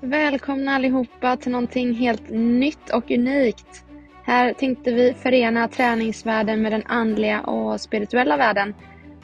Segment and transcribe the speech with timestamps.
[0.00, 3.84] Välkomna allihopa till någonting helt nytt och unikt.
[4.24, 8.74] Här tänkte vi förena träningsvärlden med den andliga och spirituella världen.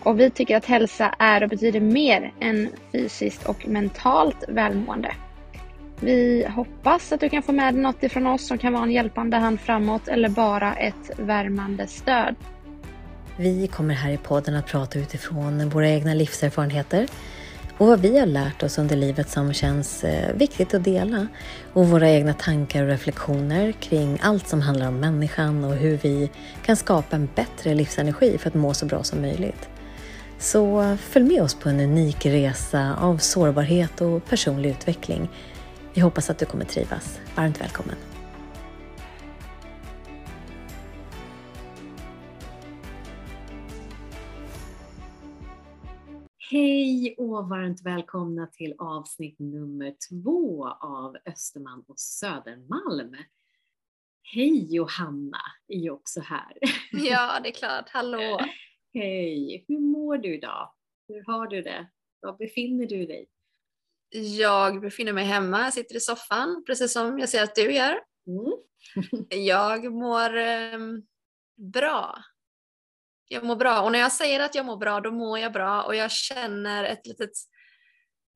[0.03, 5.15] Och vi tycker att hälsa är och betyder mer än fysiskt och mentalt välmående.
[6.01, 8.91] Vi hoppas att du kan få med dig något ifrån oss som kan vara en
[8.91, 12.35] hjälpande hand framåt eller bara ett värmande stöd.
[13.37, 17.07] Vi kommer här i podden att prata utifrån våra egna livserfarenheter
[17.79, 21.27] och vad vi har lärt oss under livet som känns eh, viktigt att dela
[21.73, 26.31] och våra egna tankar och reflektioner kring allt som handlar om människan och hur vi
[26.65, 29.69] kan skapa en bättre livsenergi för att må så bra som möjligt.
[30.39, 35.29] Så eh, följ med oss på en unik resa av sårbarhet och personlig utveckling.
[35.95, 37.19] Vi hoppas att du kommer trivas.
[37.35, 38.14] Varmt välkommen!
[46.55, 53.17] Hej och varmt välkomna till avsnitt nummer två av Österman och Södermalm.
[54.23, 56.59] Hej Johanna är ju också här.
[56.93, 57.89] Ja, det är klart.
[57.89, 58.41] Hallå!
[58.93, 59.65] Hej!
[59.69, 60.73] Hur mår du idag?
[61.09, 61.91] Hur har du det?
[62.21, 63.29] Var befinner du dig?
[64.39, 68.01] Jag befinner mig hemma, jag sitter i soffan precis som jag ser att du gör.
[68.27, 69.27] Mm.
[69.29, 70.79] jag mår eh,
[71.57, 72.25] bra
[73.29, 73.83] jag mår bra.
[73.83, 76.85] Och när jag säger att jag mår bra, då mår jag bra och jag känner
[76.85, 77.33] ett litet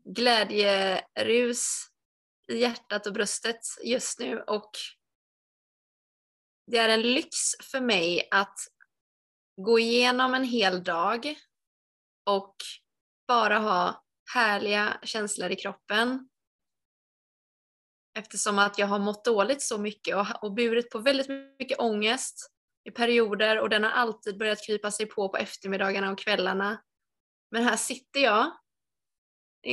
[0.04, 1.88] glädjerus
[2.52, 4.70] i hjärtat och bröstet just nu och
[6.66, 8.58] det är en lyx för mig att
[9.56, 11.36] gå igenom en hel dag
[12.26, 12.56] och
[13.28, 16.28] bara ha härliga känslor i kroppen.
[18.18, 21.28] Eftersom att jag har mått dåligt så mycket och, och burit på väldigt
[21.58, 22.50] mycket ångest
[22.88, 26.82] i perioder och den har alltid börjat krypa sig på på eftermiddagarna och kvällarna.
[27.50, 28.50] Men här sitter jag.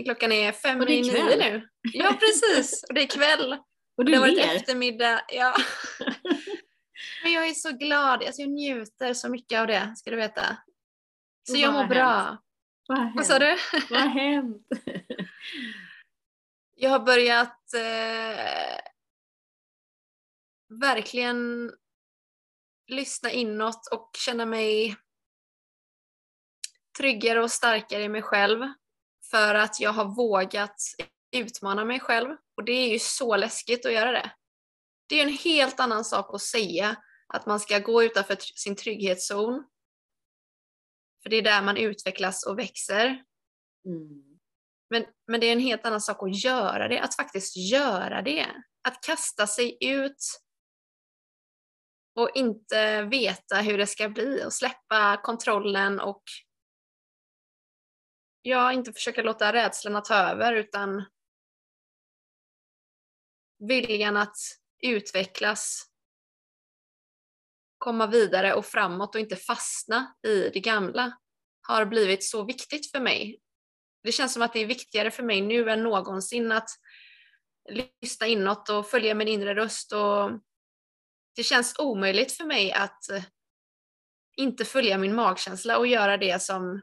[0.06, 1.70] Klockan är fem i nio nu.
[1.94, 3.58] Ja precis, och det är kväll.
[3.98, 5.22] Och du det har varit eftermiddag.
[5.28, 5.56] Ja.
[7.24, 10.58] Men jag är så glad, alltså jag njuter så mycket av det ska du veta.
[11.50, 12.38] Så jag mår bra.
[12.88, 13.58] Vad, Vad sa du?
[13.90, 14.68] Vad har hänt?
[16.76, 18.80] jag har börjat eh,
[20.82, 21.72] verkligen
[22.88, 24.96] lyssna inåt och känna mig
[26.98, 28.60] tryggare och starkare i mig själv
[29.32, 30.76] för att jag har vågat
[31.32, 34.32] utmana mig själv och det är ju så läskigt att göra det.
[35.08, 36.96] Det är en helt annan sak att säga
[37.28, 39.66] att man ska gå utanför sin trygghetszon.
[41.24, 43.06] För det är där man utvecklas och växer.
[43.86, 44.40] Mm.
[44.90, 48.48] Men, men det är en helt annan sak att göra det, att faktiskt göra det.
[48.88, 50.45] Att kasta sig ut
[52.16, 56.24] och inte veta hur det ska bli och släppa kontrollen och
[58.42, 61.06] ja, inte försöka låta rädslorna ta över utan
[63.60, 64.38] viljan att
[64.82, 65.86] utvecklas,
[67.78, 71.18] komma vidare och framåt och inte fastna i det gamla
[71.62, 73.40] har blivit så viktigt för mig.
[74.04, 76.70] Det känns som att det är viktigare för mig nu än någonsin att
[78.02, 80.32] lyssna inåt och följa min inre röst och
[81.36, 83.24] det känns omöjligt för mig att eh,
[84.38, 86.82] inte följa min magkänsla och göra det som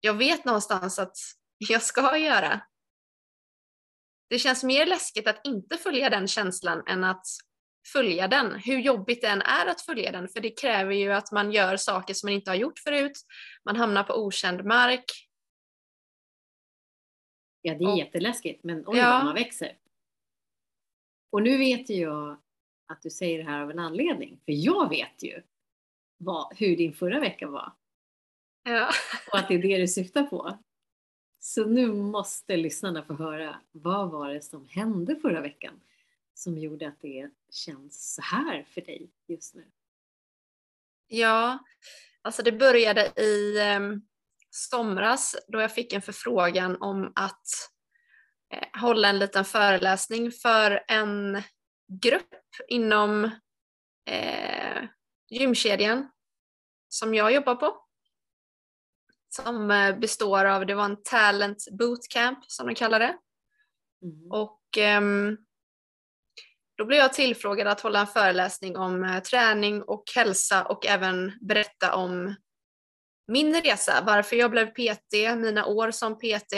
[0.00, 1.16] jag vet någonstans att
[1.58, 2.60] jag ska göra.
[4.28, 7.26] Det känns mer läskigt att inte följa den känslan än att
[7.92, 11.32] följa den, hur jobbigt det än är att följa den, för det kräver ju att
[11.32, 13.12] man gör saker som man inte har gjort förut,
[13.64, 15.04] man hamnar på okänd mark.
[17.62, 19.10] Ja, det är och, jätteläskigt, men oj ja.
[19.10, 19.78] vad man växer.
[21.32, 22.42] Och nu vet jag
[22.90, 24.40] att du säger det här av en anledning.
[24.44, 25.42] För jag vet ju
[26.16, 27.72] vad, hur din förra vecka var.
[28.62, 28.90] Ja.
[29.32, 30.58] Och att det är det du syftar på.
[31.38, 35.80] Så nu måste lyssnarna få höra, vad var det som hände förra veckan
[36.34, 39.64] som gjorde att det känns så här för dig just nu?
[41.06, 41.58] Ja,
[42.22, 43.80] alltså det började i eh,
[44.50, 47.46] somras då jag fick en förfrågan om att
[48.52, 51.42] eh, hålla en liten föreläsning för en
[52.02, 52.34] grupp
[52.68, 53.24] inom
[54.06, 54.82] eh,
[55.30, 56.10] gymkedjan
[56.88, 57.76] som jag jobbar på.
[59.28, 63.18] Som eh, består av, det var en talent bootcamp som de kallar det.
[64.02, 64.30] Mm.
[64.30, 65.00] Och eh,
[66.76, 71.32] då blev jag tillfrågad att hålla en föreläsning om eh, träning och hälsa och även
[71.40, 72.34] berätta om
[73.26, 76.54] min resa, varför jag blev PT, mina år som PT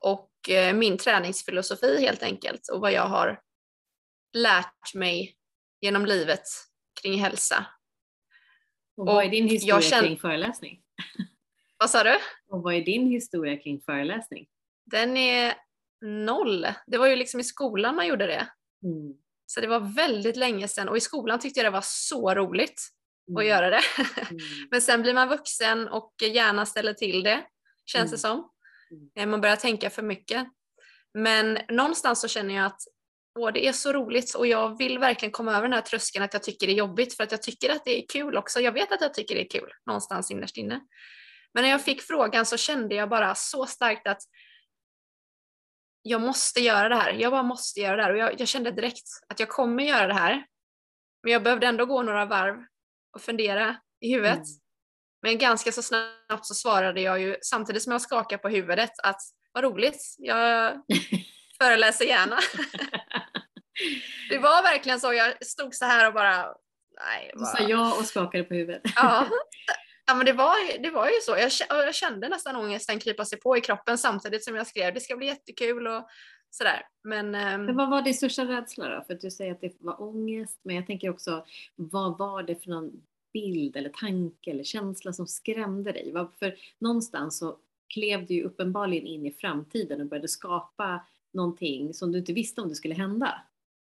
[0.00, 3.40] och eh, min träningsfilosofi helt enkelt och vad jag har
[4.36, 5.36] lärt mig
[5.80, 6.42] genom livet
[7.02, 7.66] kring hälsa.
[8.96, 10.08] Och vad är din historia känner...
[10.08, 10.82] kring föreläsning?
[11.78, 12.18] Vad sa du?
[12.48, 14.46] Och vad är din historia kring föreläsning?
[14.84, 15.54] Den är
[16.00, 16.66] noll.
[16.86, 18.48] Det var ju liksom i skolan man gjorde det.
[18.82, 19.14] Mm.
[19.46, 22.88] Så det var väldigt länge sedan och i skolan tyckte jag det var så roligt
[23.28, 23.36] Mm.
[23.38, 23.80] att göra det.
[23.98, 24.38] Mm.
[24.70, 27.46] Men sen blir man vuxen och gärna ställer till det,
[27.84, 28.50] känns det som.
[28.90, 29.10] Mm.
[29.14, 30.48] Eh, Man börjar tänka för mycket.
[31.14, 32.80] Men någonstans så känner jag att
[33.36, 36.32] åh, det är så roligt och jag vill verkligen komma över den här tröskeln att
[36.32, 38.60] jag tycker det är jobbigt för att jag tycker att det är kul också.
[38.60, 40.80] Jag vet att jag tycker det är kul någonstans innerst inne.
[41.54, 44.22] Men när jag fick frågan så kände jag bara så starkt att
[46.02, 47.12] jag måste göra det här.
[47.12, 50.06] Jag bara måste göra det här och jag, jag kände direkt att jag kommer göra
[50.06, 50.46] det här.
[51.22, 52.56] Men jag behövde ändå gå några varv
[53.14, 54.36] och fundera i huvudet.
[54.36, 54.60] Mm.
[55.22, 59.20] Men ganska så snabbt så svarade jag ju samtidigt som jag skakade på huvudet att
[59.52, 60.72] vad roligt, jag
[61.58, 62.38] föreläser gärna.
[64.30, 66.54] Det var verkligen så, jag stod så här och bara,
[67.00, 67.30] nej.
[67.34, 68.82] Du Bara, sa ja och skakade på huvudet.
[68.96, 69.26] ja.
[70.06, 71.50] ja men det var, det var ju så, jag,
[71.86, 75.16] jag kände nästan ångesten krypa sig på i kroppen samtidigt som jag skrev det ska
[75.16, 76.08] bli jättekul och
[76.50, 76.82] sådär.
[77.04, 79.04] Men, ehm, Men vad var din största rädsla då?
[79.06, 81.44] För att du säger att det var ångest, men jag tänker också,
[81.74, 82.90] vad var det för någon
[83.32, 86.12] bild eller tanke eller känsla som skrämde dig?
[86.38, 87.58] För någonstans så
[87.94, 91.06] klev du ju uppenbarligen in i framtiden och började skapa
[91.36, 93.42] någonting som du inte visste om det skulle hända.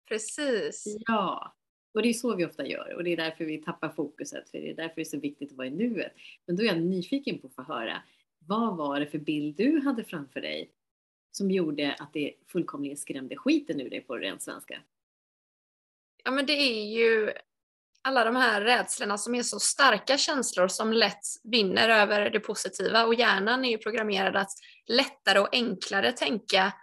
[0.09, 0.83] precis.
[1.07, 1.55] Ja,
[1.93, 4.57] och det är så vi ofta gör och det är därför vi tappar fokuset, för
[4.57, 6.11] det är därför det är så viktigt att vara i nuet.
[6.45, 8.01] Men då är jag nyfiken på att få höra,
[8.39, 10.71] vad var det för bild du hade framför dig
[11.31, 14.81] som gjorde att det fullkomligen skrämde skiten ur dig på ren svenska?
[16.23, 17.31] Ja men det är ju
[18.01, 23.05] alla de här rädslorna som är så starka känslor som lätt vinner över det positiva
[23.05, 24.51] och hjärnan är ju programmerad att
[24.87, 26.73] lättare och enklare tänka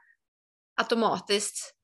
[0.77, 1.75] automatiskt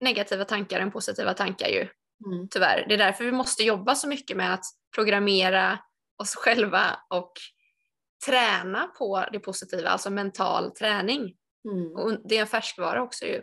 [0.00, 1.88] negativa tankar än positiva tankar ju
[2.26, 2.48] Mm.
[2.48, 2.84] tyvärr.
[2.88, 5.78] Det är därför vi måste jobba så mycket med att programmera
[6.16, 7.32] oss själva och
[8.26, 11.36] träna på det positiva, alltså mental träning.
[11.64, 11.92] Mm.
[11.92, 13.42] Och det är en färskvara också ju.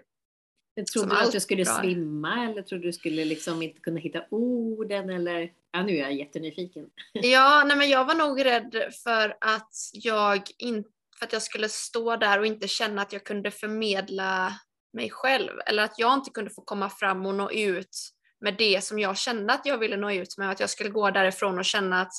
[0.85, 1.81] Som Trodde du att du skulle drar.
[1.81, 5.51] svimma eller trodde du skulle liksom inte kunna hitta orden eller?
[5.71, 6.85] Ja, nu är jag jättenyfiken.
[7.13, 10.83] Ja, nej men jag var nog rädd för att jag in,
[11.19, 14.53] för att jag skulle stå där och inte känna att jag kunde förmedla
[14.97, 18.83] mig själv eller att jag inte kunde få komma fram och nå ut med det
[18.83, 20.49] som jag kände att jag ville nå ut med.
[20.49, 22.13] Att jag skulle gå därifrån och känna att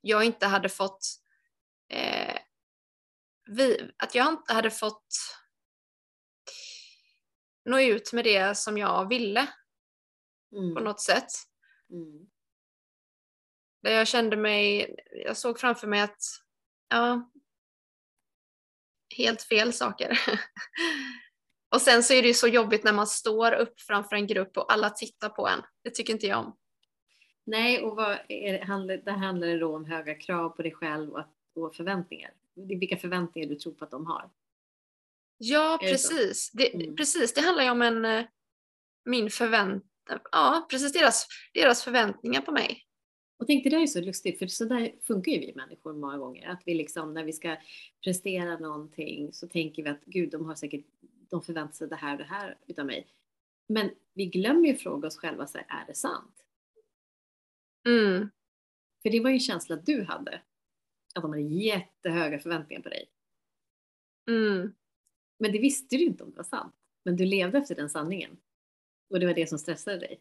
[0.00, 1.06] jag inte hade fått
[1.92, 2.38] eh,
[3.50, 5.06] vi, att jag inte hade fått
[7.64, 9.46] nå ut med det som jag ville
[10.50, 10.84] på Mm.
[10.84, 11.32] något sätt.
[11.92, 12.26] Mm.
[13.82, 14.94] Där jag kände mig,
[15.26, 16.20] jag såg framför mig att,
[16.88, 17.30] ja,
[19.16, 20.20] helt fel saker.
[21.74, 24.56] och sen så är det ju så jobbigt när man står upp framför en grupp
[24.56, 25.62] och alla tittar på en.
[25.84, 26.56] Det tycker inte jag om.
[27.46, 30.72] Nej, och vad är det, handlar, det handlar det då om höga krav på dig
[30.72, 32.30] själv och, att, och förväntningar.
[32.54, 34.30] Vilka förväntningar du tror på att de har.
[35.38, 36.50] Ja, Är precis.
[36.52, 36.96] Det, Mm.
[36.96, 37.34] precis.
[37.34, 38.24] Det handlar ju om en, eh,
[39.04, 42.86] min förväntan, ja, precis deras, deras förväntningar på mig.
[43.38, 46.18] Och tänk det där är så lustigt, för så där funkar ju vi människor många
[46.18, 46.48] gånger.
[46.48, 47.56] Att vi liksom, när vi ska
[48.04, 50.84] prestera någonting så tänker vi att gud, de har säkert,
[51.30, 53.06] de förväntar sig det här och det här utav mig.
[53.68, 56.44] Men vi glömmer ju fråga oss själva, så här, är det sant?
[57.86, 58.30] Mm.
[59.02, 60.42] För det var ju en känsla du hade.
[61.14, 63.10] Att de hade jättehöga förväntningar på dig.
[64.28, 64.74] Mm.
[65.38, 66.74] Men det visste du inte om det var sant.
[67.04, 68.36] Men du levde efter den sanningen.
[69.10, 70.20] Och det var det som stressade dig.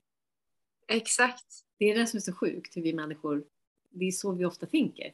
[0.87, 1.65] Exakt.
[1.77, 3.45] Det är det som är så sjukt, hur vi människor,
[3.89, 5.13] det är så vi ofta tänker.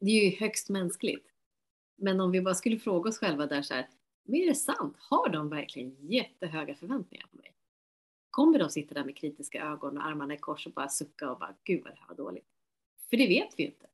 [0.00, 1.26] Det är ju högst mänskligt.
[1.96, 3.88] Men om vi bara skulle fråga oss själva där så här,
[4.26, 4.96] men är det sant?
[4.98, 7.52] Har de verkligen jättehöga förväntningar på mig?
[8.30, 11.38] Kommer de sitta där med kritiska ögon och armarna i kors och bara sucka och
[11.38, 12.46] bara, gud vad det här var dåligt?
[13.10, 13.86] För det vet vi ju inte,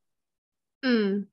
[0.86, 1.26] Mm.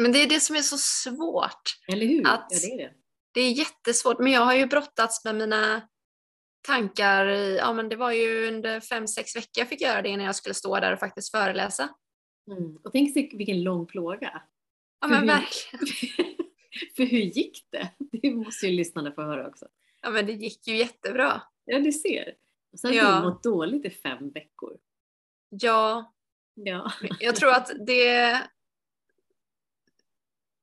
[0.00, 1.62] Men det är det som är så svårt.
[1.88, 2.26] eller hur?
[2.26, 2.94] Att- Ja, det är det.
[3.34, 5.88] Det är jättesvårt, men jag har ju brottats med mina
[6.66, 10.16] tankar i, ja men det var ju under fem, sex veckor jag fick göra det
[10.16, 11.88] när jag skulle stå där och faktiskt föreläsa.
[12.50, 12.76] Mm.
[12.76, 14.42] Och tänk dig vilken lång plåga.
[15.00, 15.86] Ja men verkligen.
[16.96, 17.90] För hur gick det?
[18.22, 19.68] Det måste ju lyssnarna få höra också.
[20.02, 21.42] Ja men det gick ju jättebra.
[21.64, 22.34] Ja, du ser.
[22.72, 23.16] Och sen har Ja.
[23.16, 24.76] du mått dåligt i fem veckor.
[25.48, 26.14] Ja,
[26.54, 26.92] Ja.
[27.20, 28.40] jag tror att det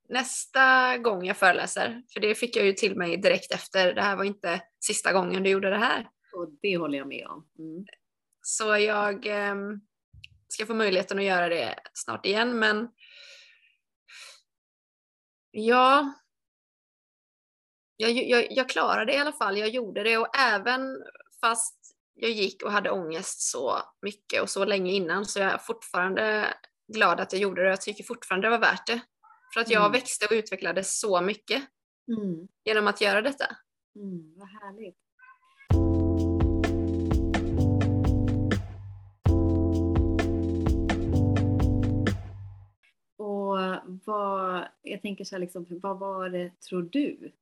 [0.08, 4.16] nästa gång jag föreläser, för det fick jag ju till mig direkt efter, det här
[4.16, 6.08] var inte sista gången du gjorde det här.
[6.32, 7.48] Och det håller jag med om.
[7.58, 7.86] Mm.
[8.42, 9.80] Så jag ehm,
[10.48, 12.88] ska få möjligheten att göra det snart igen, men
[15.50, 16.12] ja,
[17.96, 19.58] jag, jag, jag klarade det i alla fall.
[19.58, 20.80] Jag gjorde det och även
[21.40, 25.58] fast jag gick och hade ångest så mycket och så länge innan så jag är
[25.58, 26.54] fortfarande
[26.92, 27.68] glad att jag gjorde det.
[27.68, 29.00] Jag tycker fortfarande det var värt det.
[29.54, 29.92] För att jag Mm.
[29.92, 31.62] växte och utvecklades så mycket
[32.08, 32.48] mm.
[32.64, 33.44] genom att göra detta.
[33.96, 34.98] Mm, vad härligt.
[43.84, 47.32] Vad, jag tänker så här, liksom, vad var det, tror du,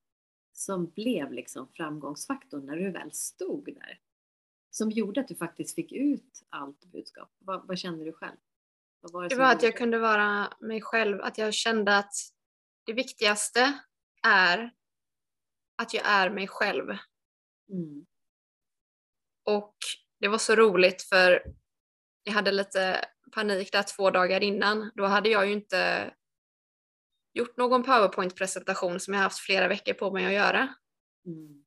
[0.53, 4.01] som blev liksom framgångsfaktorn när du väl stod där?
[4.71, 7.31] Som gjorde att du faktiskt fick ut allt budskap?
[7.39, 8.37] Vad, vad kände du själv?
[9.01, 12.15] Var det, det var att jag kunde vara mig själv, att jag kände att
[12.87, 13.81] det viktigaste
[14.23, 14.71] är
[15.77, 16.89] att jag är mig själv.
[17.71, 18.07] Mm.
[19.45, 19.77] Och
[20.21, 21.43] det var så roligt för
[22.23, 24.91] jag hade lite panik där två dagar innan.
[24.95, 26.11] Då hade jag ju inte
[27.35, 30.69] gjort någon powerpoint-presentation som jag haft flera veckor på mig att göra.
[31.27, 31.65] Mm.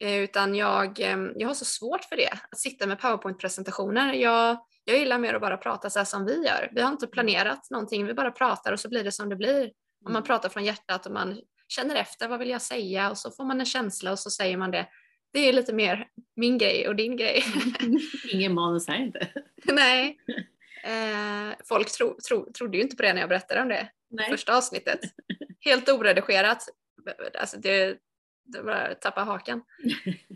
[0.00, 4.12] Eh, utan jag, eh, jag har så svårt för det, att sitta med powerpoint-presentationer.
[4.12, 6.70] Jag, jag gillar mer att bara prata så här som vi gör.
[6.72, 7.12] Vi har inte mm.
[7.12, 9.64] planerat någonting, vi bara pratar och så blir det som det blir.
[9.64, 10.22] Om man mm.
[10.22, 13.10] pratar från hjärtat och man känner efter, vad vill jag säga?
[13.10, 14.88] Och så får man en känsla och så säger man det.
[15.32, 17.44] Det är lite mer min grej och din grej.
[18.32, 19.28] Ingen manus här inte.
[19.64, 20.18] Nej.
[20.84, 23.88] Eh, folk tro, tro, trodde ju inte på det när jag berättade om det.
[24.10, 24.30] Nej.
[24.30, 25.00] Första avsnittet.
[25.60, 26.68] Helt oredigerat.
[27.34, 27.98] Alltså det,
[28.44, 29.62] det bara tappa hakan.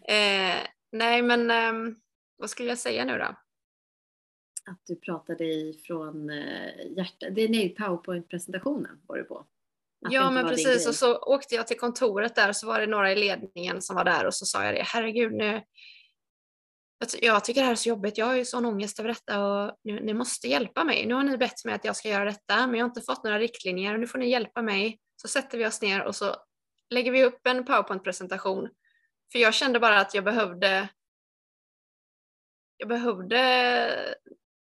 [0.08, 0.56] Eh,
[0.92, 1.94] nej men eh,
[2.36, 3.24] vad skulle jag säga nu då?
[4.70, 7.34] Att du pratade ifrån eh, hjärtat.
[7.34, 9.38] Det är nej, powerpoint-presentationen var du på.
[10.06, 12.86] Att ja men precis och så åkte jag till kontoret där och så var det
[12.86, 15.62] några i ledningen som var där och så sa jag det, herregud nu
[17.20, 19.76] jag tycker det här är så jobbigt, jag har ju sån ångest över detta och
[19.82, 21.06] nu, ni måste hjälpa mig.
[21.06, 23.24] Nu har ni bett mig att jag ska göra detta men jag har inte fått
[23.24, 25.00] några riktlinjer och nu får ni hjälpa mig.
[25.16, 26.36] Så sätter vi oss ner och så
[26.90, 28.68] lägger vi upp en powerpoint-presentation.
[29.32, 30.88] För jag kände bara att jag behövde
[32.76, 34.14] jag behövde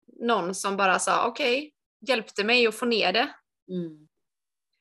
[0.07, 3.35] någon som bara sa okej, okay, hjälpte mig att få ner det.
[3.69, 4.09] Mm.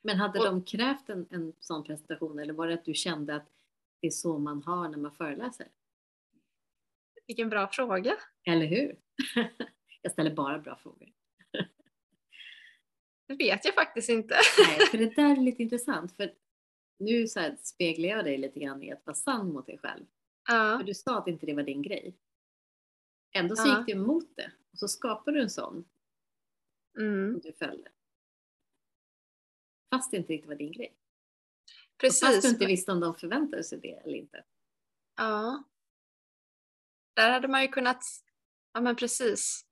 [0.04, 3.36] Men hade och, de krävt en, en sån presentation eller var det att du kände
[3.36, 3.50] att
[4.02, 5.68] det är så man har när man föreläser?
[7.28, 8.18] Vilken bra fråga.
[8.46, 9.00] Eller hur?
[10.02, 11.10] Jag ställer bara bra frågor.
[13.28, 14.36] Det vet jag faktiskt inte.
[14.68, 16.16] Nej, för det där är lite intressant.
[16.16, 16.34] För
[17.00, 20.06] nu så här speglar jag dig lite grann i att vara sann mot dig själv.
[20.48, 20.78] Ja.
[20.80, 22.18] För du sa att inte det var din grej.
[23.32, 23.78] Ändå så ja.
[23.78, 25.86] gick du emot det och så skapade du en sån.
[26.98, 27.36] Mm.
[27.36, 27.90] Och du följde.
[29.92, 30.98] Fast det inte riktigt var din grej.
[31.98, 32.24] Precis.
[32.24, 34.44] Och fast du inte visste om de förväntade sig det eller inte.
[35.16, 35.64] Ja.
[37.14, 38.04] Där hade man ju kunnat,
[38.74, 39.66] ja men precis.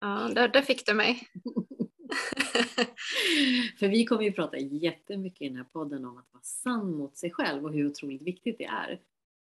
[0.00, 1.28] Ja, där, där fick du mig.
[3.78, 7.16] För vi kommer ju prata jättemycket i den här podden om att vara sann mot
[7.16, 9.00] sig själv och hur otroligt viktigt det är.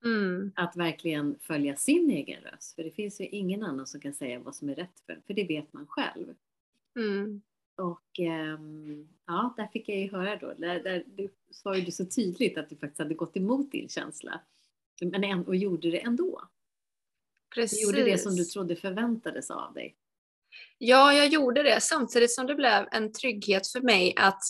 [0.04, 0.52] Mm.
[0.56, 2.74] Att verkligen följa sin egen röst.
[2.74, 5.34] För det finns ju ingen annan som kan säga vad som är rätt för för
[5.34, 6.34] det vet man själv.
[6.96, 7.42] Mm.
[7.76, 12.06] Och ähm, ja, där fick jag ju höra då, där, där du sa ju så
[12.06, 14.40] tydligt att du faktiskt hade gått emot din känsla.
[15.00, 16.42] Men en, och gjorde det ändå.
[17.54, 17.78] Precis.
[17.78, 19.96] Du gjorde det som du trodde förväntades av dig.
[20.78, 24.42] Ja, jag gjorde det samtidigt som det blev en trygghet för mig att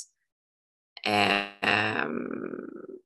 [1.06, 2.08] eh,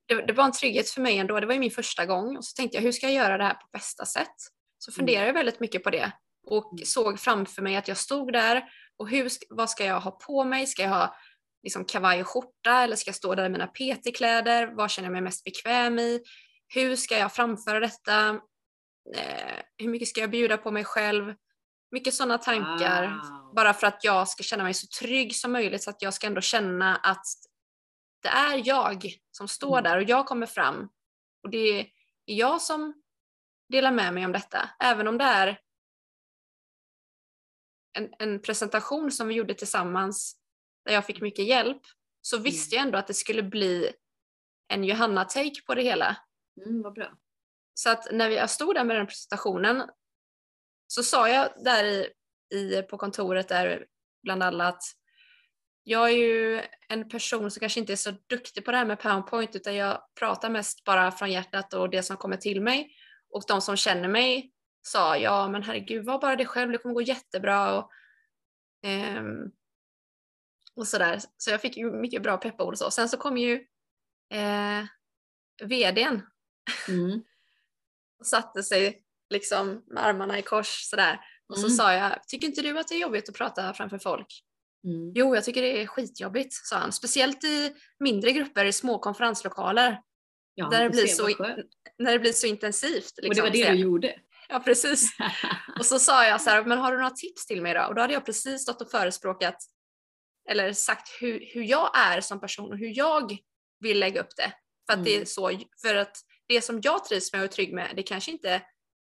[0.05, 1.39] det, det, var en trygghet för mig ändå.
[1.39, 3.43] Det var ju min första gång och så tänkte jag hur ska jag göra det
[3.43, 4.35] här på bästa sätt?
[4.77, 6.11] Så funderade jag väldigt mycket på det
[6.43, 6.85] och mm.
[6.85, 8.63] såg framför mig att jag stod där
[8.99, 10.67] och hur, vad ska jag ha på mig?
[10.67, 11.15] Ska jag ha
[11.63, 14.67] liksom kavaj och skjorta eller ska jag stå där i mina PT-kläder?
[14.75, 16.21] Vad känner jag mig mest bekväm i?
[16.67, 18.29] Hur ska jag framföra detta?
[19.15, 21.33] Eh, hur mycket ska jag bjuda på mig själv?
[21.91, 23.07] Mycket sådana tankar.
[23.07, 23.55] Wow.
[23.55, 26.27] Bara för att jag ska känna mig så trygg som möjligt så att jag ska
[26.27, 27.25] ändå känna att
[28.21, 29.83] det är jag som står mm.
[29.83, 30.89] där och jag kommer fram.
[31.43, 31.87] Och det är
[32.25, 32.93] jag som
[33.69, 34.69] delar med mig om detta.
[34.79, 35.59] Även om det är
[37.99, 40.35] en, en presentation som vi gjorde tillsammans
[40.85, 41.81] där jag fick mycket hjälp
[42.21, 42.43] så mm.
[42.43, 43.91] visste jag ändå att det skulle bli
[44.67, 46.17] en Johanna-take på det hela.
[46.65, 47.17] Mm, vad bra.
[47.73, 49.89] Så att när jag stod där med den presentationen
[50.87, 52.09] så sa jag där i,
[52.55, 53.85] i, på kontoret där
[54.23, 54.83] bland alla att
[55.83, 58.99] jag är ju en person som kanske inte är så duktig på det här med
[58.99, 62.91] powerpoint utan jag pratar mest bara från hjärtat och det som kommer till mig.
[63.29, 64.51] Och de som känner mig
[64.81, 67.77] sa ja men herregud var bara dig själv, det kommer gå jättebra.
[67.77, 67.91] Och,
[69.17, 69.51] um,
[70.75, 71.19] och sådär.
[71.37, 72.91] Så jag fick ju mycket bra peppord och så.
[72.91, 73.53] Sen så kom ju
[74.33, 74.83] eh,
[75.63, 76.21] vdn
[76.87, 77.21] mm.
[78.19, 81.19] och satte sig liksom med armarna i kors sådär.
[81.47, 81.77] Och så mm.
[81.77, 84.43] sa jag, tycker inte du att det är jobbigt att prata framför folk?
[84.83, 85.11] Mm.
[85.15, 86.91] Jo, jag tycker det är skitjobbigt, sa han.
[86.91, 90.01] Speciellt i mindre grupper i små konferenslokaler.
[90.55, 91.27] Ja, där, det blir så,
[91.97, 93.13] när det blir så intensivt.
[93.17, 94.19] Liksom, och det var det du gjorde?
[94.51, 95.11] Ja, precis.
[95.79, 97.81] och så sa jag så här, men har du några tips till mig då?
[97.85, 99.55] Och då hade jag precis stått och förespråkat
[100.49, 103.37] eller sagt hur, hur jag är som person och hur jag
[103.79, 104.53] vill lägga upp det.
[104.89, 105.25] För att, det är Mm.
[105.25, 108.61] så, för att det som jag trivs med och är trygg med, det kanske inte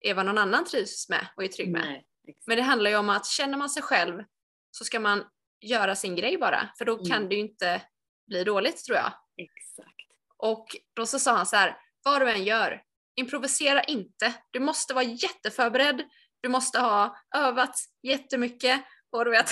[0.02, 1.82] är vad någon annan trivs med och är trygg med.
[1.82, 2.06] Nej.
[2.48, 4.24] Men det handlar ju om att känner man sig själv
[4.72, 5.24] så ska man
[5.62, 7.30] göra sin grej bara, för då kan Mm.
[7.30, 7.82] det ju inte
[8.28, 9.14] bli dåligt tror jag.
[9.38, 10.12] exakt.
[10.38, 12.82] Och då så sa han så här, vad du än gör,
[13.16, 14.34] improvisera inte.
[14.52, 16.04] Du måste vara jätteförberedd,
[16.42, 19.50] du måste ha övat jättemycket och du vet.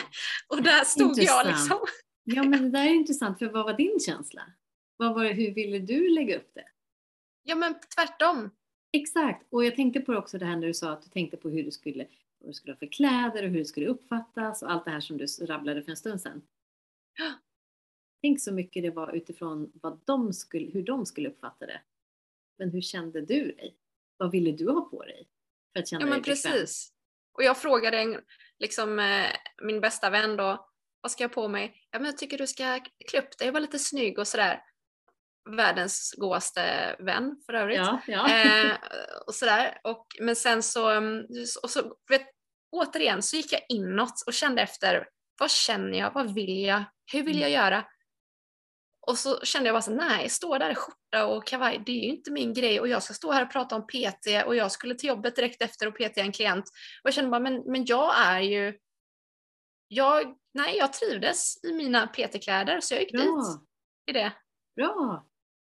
[0.48, 1.48] och där stod jag Intressant.
[1.48, 1.78] liksom.
[2.24, 4.42] Ja, men det där är intressant, för vad var din känsla?
[4.96, 6.64] Vad var hur ville du lägga upp det?
[7.42, 8.50] Ja men tvärtom.
[8.92, 11.50] Exakt, och jag tänkte på också det här när du sa att du tänkte på
[11.50, 12.06] hur du skulle,
[12.38, 15.00] vad du skulle ha för kläder och hur det skulle uppfattas och allt det här
[15.00, 16.42] som du rabblade för en stund sedan.
[18.22, 21.80] Tänk så mycket det var utifrån vad de skulle, hur de skulle uppfatta det.
[22.58, 23.76] Men hur kände du dig?
[24.16, 25.28] Vad ville du ha på dig?
[25.72, 26.52] För att känna Ja men dig bekväm?
[26.52, 26.92] precis.
[27.32, 28.20] Och jag frågade en,
[28.58, 29.30] liksom, eh,
[29.62, 30.68] min bästa vän då,
[31.00, 31.74] vad ska jag på mig?
[31.90, 32.80] Ja men jag tycker du ska
[33.10, 34.62] klä upp dig och vara lite snygg och sådär.
[35.56, 37.78] Världens godaste vän för övrigt.
[37.78, 38.28] Ja, ja.
[38.30, 38.76] Eh,
[39.26, 39.80] och sådär.
[39.84, 41.24] Och, men sen så, mm,
[41.62, 42.22] och så vet,
[42.70, 45.08] återigen så gick jag inåt och kände efter,
[45.40, 47.62] vad känner jag, vad vill jag, hur vill jag Mm.
[47.64, 47.84] göra?
[49.06, 52.02] Och så kände jag bara så nej, stå där i skjorta och kavaj, det är
[52.02, 54.72] ju inte min grej och jag ska stå här och prata om PT och jag
[54.72, 56.64] skulle till jobbet direkt efter och PT en klient.
[57.02, 58.78] Och jag kände bara, men, men jag är ju,
[59.88, 63.62] jag, nej jag trivdes i mina PT-kläder så jag gick dit Bra,
[64.06, 64.32] i det.
[64.76, 65.26] bra.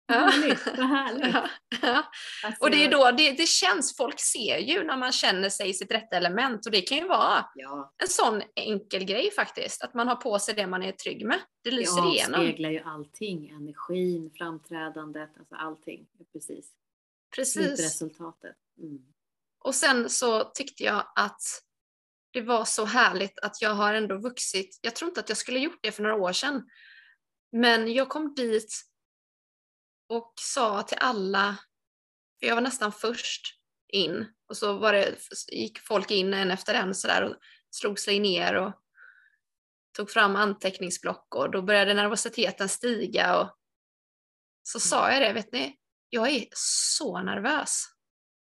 [0.07, 0.13] Ja.
[0.13, 1.33] Härligt, vad härligt.
[1.33, 1.50] Ja,
[1.81, 2.03] ja.
[2.43, 5.69] Alltså, Och det är då det, det känns, folk ser ju när man känner sig
[5.69, 9.81] i sitt rätta element och det kan ju vara Ja, en sån enkel grej faktiskt,
[9.81, 11.39] att man har på sig det man är trygg med.
[11.63, 12.41] Det det lyser igenom.
[12.41, 16.07] avspeglar ju allting, energin, framträdandet, alltså allting.
[16.33, 16.71] Precis.
[17.35, 17.53] Precis.
[17.53, 18.55] Slutresultatet.
[18.81, 19.00] Mm.
[19.59, 21.41] Och sen så tyckte jag att
[22.31, 24.79] det var så härligt att jag har ändå vuxit.
[24.81, 26.69] Jag tror inte att jag skulle gjort det för några år sedan.
[27.51, 28.85] Men jag kom dit
[30.09, 31.57] och sa till alla,
[32.39, 33.41] för jag var nästan först
[33.93, 35.15] in, och så var det,
[35.51, 37.36] gick folk in en efter en sådär och
[37.71, 38.73] slog sig ner och
[39.97, 43.58] tog fram anteckningsblock och då började nervositeten stiga och
[44.63, 45.75] så sa jag det, vet ni,
[46.10, 47.86] jag är så nervös.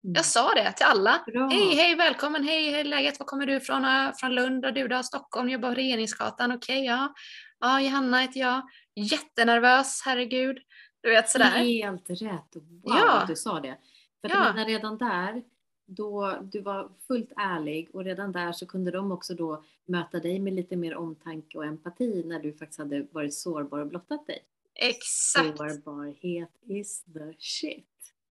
[0.06, 0.14] Mm.
[0.16, 1.24] Jag sa det till alla.
[1.28, 1.50] Bra.
[1.50, 3.86] Hej, hej, välkommen, hej, hej, läget, var kommer du ifrån?
[3.86, 5.04] "Ah, Från Lund och du då?
[5.04, 7.14] Stockholm, jobbar på Regeringsgatan, okej, ja.
[7.60, 8.62] Ja, Johanna heter jag.
[8.96, 10.58] Jättenervös, herregud.
[11.04, 11.46] Du vet sådär.
[11.46, 12.56] Helt rätt.
[12.56, 13.12] Wow Ja.
[13.12, 13.78] att du sa det.
[14.22, 14.54] För att Ja.
[14.54, 15.44] menar, redan där,
[15.86, 20.40] då du var fullt ärlig och redan där så kunde de också då möta dig
[20.40, 24.40] med lite mer omtanke och empati när du faktiskt hade varit sårbar och blottat dig.
[24.76, 25.58] Exakt.
[25.58, 27.88] Sårbarhet is the shit.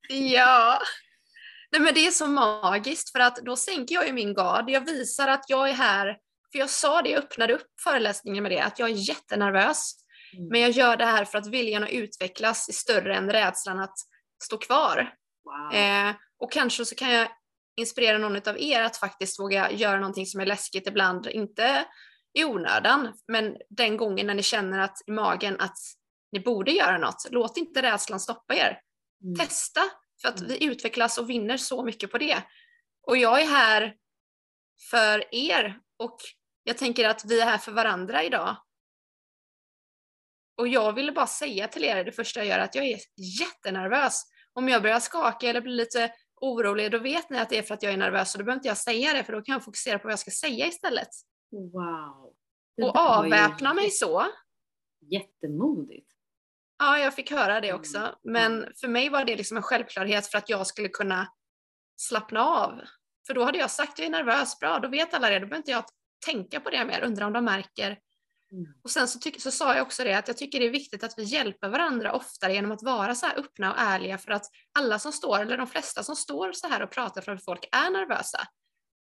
[0.09, 0.79] Ja.
[1.71, 4.69] Nej men det är så magiskt för att då sänker jag ju min gard.
[4.69, 6.19] Jag visar att jag är här,
[6.51, 9.95] för jag sa det, jag öppnade upp föreläsningen med det, att jag är jättenervös.
[10.33, 10.47] Mm.
[10.47, 13.95] Men jag gör det här för att viljan att utvecklas är större än rädslan att
[14.43, 15.13] stå kvar.
[15.43, 15.79] Wow.
[15.79, 17.27] Eh, och kanske så kan jag
[17.77, 21.85] inspirera någon av er att faktiskt våga göra någonting som är läskigt ibland, inte
[22.33, 25.77] i onödan, men den gången när ni känner att i magen att
[26.31, 28.79] ni borde göra något, låt inte rädslan stoppa er.
[29.23, 29.35] Mm.
[29.35, 29.81] Testa,
[30.21, 30.51] för att Mm.
[30.51, 32.43] vi utvecklas och vinner så mycket på det.
[33.07, 33.95] Och jag är här
[34.89, 36.17] för er och
[36.63, 38.55] jag tänker att vi är här för varandra idag.
[40.59, 42.99] Och jag ville bara säga till er det första jag gör att jag är
[43.41, 44.23] jättenervös.
[44.53, 47.73] Om jag börjar skaka eller blir lite orolig, då vet ni att det är för
[47.73, 49.63] att jag är nervös och då behöver inte jag säga det för då kan jag
[49.65, 51.07] fokusera på vad jag ska säga istället.
[51.51, 52.33] Wow.
[52.77, 54.25] Det Och avväpna mig så.
[55.11, 56.11] Jättemodigt.
[56.79, 57.79] Ja, jag fick höra det Mm.
[57.79, 58.15] också.
[58.23, 61.27] Men för mig var det liksom en självklarhet för att jag skulle kunna
[61.97, 62.81] slappna av.
[63.27, 65.57] För då hade jag sagt jag är nervös, bra, då vet alla det, då behöver
[65.57, 65.83] inte jag
[66.25, 67.99] tänka på det mer, undra om de märker.
[68.51, 68.73] Mm.
[68.83, 71.03] Och sen så, tyck- så sa jag också det att jag tycker det är viktigt
[71.03, 74.45] att vi hjälper varandra oftare genom att vara så här öppna och ärliga för att
[74.79, 77.89] alla som står, eller de flesta som står så här och pratar framför folk är
[77.89, 78.47] nervösa.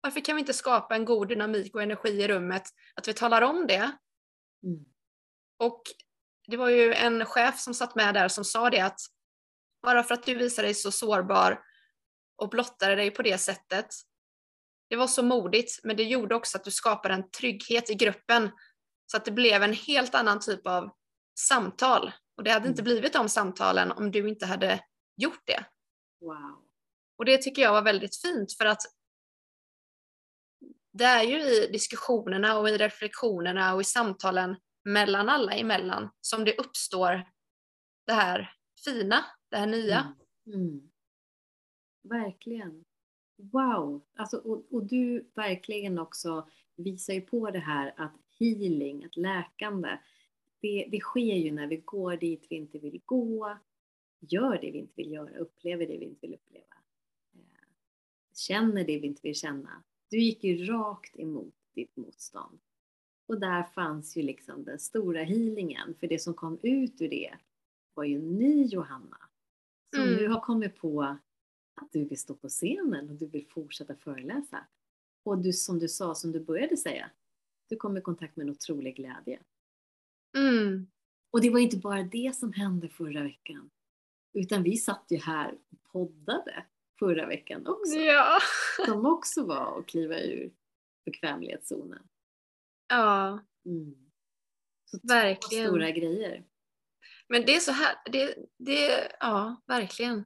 [0.01, 2.63] Varför kan vi inte skapa en god dynamik och energi i rummet,
[2.95, 3.91] att vi talar om det
[4.65, 4.85] Mm.
[5.59, 5.81] och
[6.47, 8.99] det var ju en chef som satt med där som sa det att
[9.81, 11.63] bara för att du visar dig så sårbar
[12.35, 13.87] och blottade dig på det sättet,
[14.89, 18.51] det var så modigt, men det gjorde också att du skapade en trygghet i gruppen
[19.05, 20.89] så att det blev en helt annan typ av
[21.39, 22.11] samtal.
[22.37, 22.93] Och det hade inte Mm.
[22.93, 24.83] blivit de samtalen om du inte hade
[25.15, 25.65] gjort det.
[26.21, 26.65] Wow.
[27.17, 28.81] Och det tycker jag var väldigt fint för att
[30.93, 36.45] det är ju i diskussionerna och i reflektionerna och i samtalen mellan alla emellan som
[36.45, 37.29] det uppstår
[38.05, 38.53] det här
[38.85, 40.15] fina, det här nya.
[40.47, 40.59] Mm.
[40.59, 40.89] Mm.
[42.03, 42.83] Verkligen.
[43.37, 44.05] Wow.
[44.17, 49.97] Alltså, och, och du verkligen också visar ju på det här att healing, ett läkande,
[50.61, 53.57] det, det sker ju när vi går dit vi inte vill gå,
[54.19, 56.75] gör det vi inte vill göra, upplever det vi inte vill uppleva,
[57.35, 57.67] eh,
[58.33, 59.83] känner det vi inte vill känna.
[60.09, 62.59] Du gick ju rakt emot ditt motstånd.
[63.25, 67.33] Och där fanns ju liksom den stora healingen, för det som kom ut ur det
[67.93, 69.17] var ju ni Johanna,
[69.95, 70.15] som mm.
[70.15, 71.01] nu har kommit på
[71.75, 74.67] att du vill stå på scenen och du vill fortsätta föreläsa.
[75.23, 77.11] Och du, som du sa, som du började säga,
[77.69, 79.39] du kom i kontakt med en otrolig glädje.
[80.37, 80.87] Mm.
[81.31, 83.69] Och det var inte bara det som hände förra veckan,
[84.33, 86.65] utan vi satt ju här och poddade
[86.99, 87.95] förra veckan också.
[87.95, 88.39] Ja.
[88.85, 90.53] Som också var att kliva ur
[91.05, 92.07] bekvämlighetszonen.
[92.87, 93.39] Ja.
[93.65, 93.95] Mm.
[94.85, 95.67] Så verkligen.
[95.67, 96.43] stora grejer.
[97.27, 100.25] Men det är så här, det, det ja, verkligen.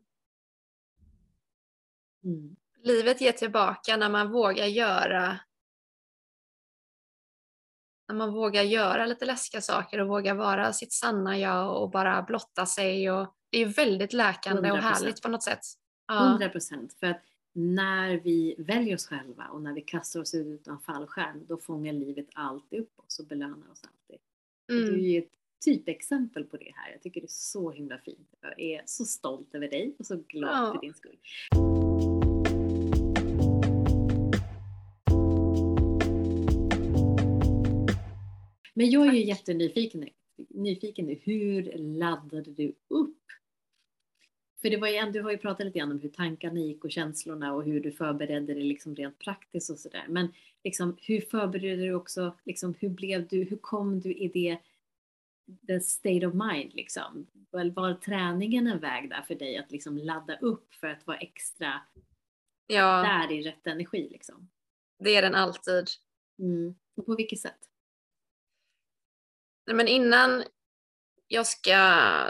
[2.23, 2.56] Mm.
[2.84, 5.39] Livet ger tillbaka när man vågar göra
[8.07, 12.21] när man vågar göra lite läskiga saker och vågar vara sitt sanna jag och bara
[12.21, 13.11] blotta sig.
[13.11, 14.71] Och det är väldigt läkande 100%.
[14.71, 15.59] och härligt på något sätt.
[16.07, 16.29] Ja.
[16.29, 16.93] 100 procent.
[16.99, 17.21] För att
[17.53, 21.93] när vi väljer oss själva och när vi kastar oss ut utan fallskärm, då fångar
[21.93, 24.19] livet alltid upp oss och belönar oss alltid.
[24.71, 24.85] Mm.
[24.85, 25.31] Du är ju ett
[25.65, 26.91] typexempel på det här.
[26.91, 28.29] Jag tycker det är så himla fint.
[28.41, 30.73] Jag är så stolt över dig och så glad ja.
[30.73, 31.17] för din skull.
[38.77, 40.09] Men jag är ju jättenyfiken
[40.49, 41.19] nyfiken nu.
[41.23, 43.23] Hur laddade du upp?
[44.61, 46.91] För det var ju, du har ju pratat lite grann om hur tankarna gick och
[46.91, 50.05] känslorna och hur du förberedde dig liksom rent praktiskt och sådär.
[50.09, 54.59] Men liksom, hur förberedde du också, liksom, hur blev du, hur kom du i det
[55.67, 57.27] the state of mind liksom?
[57.51, 61.81] Var träningen en väg där för dig att liksom ladda upp för att vara extra
[62.67, 63.03] ja.
[63.03, 64.49] där i rätt energi liksom?
[64.99, 65.87] Det är den alltid.
[66.39, 66.75] Mm.
[66.95, 67.69] Och på vilket sätt?
[69.73, 70.43] Men innan
[71.27, 71.77] jag ska,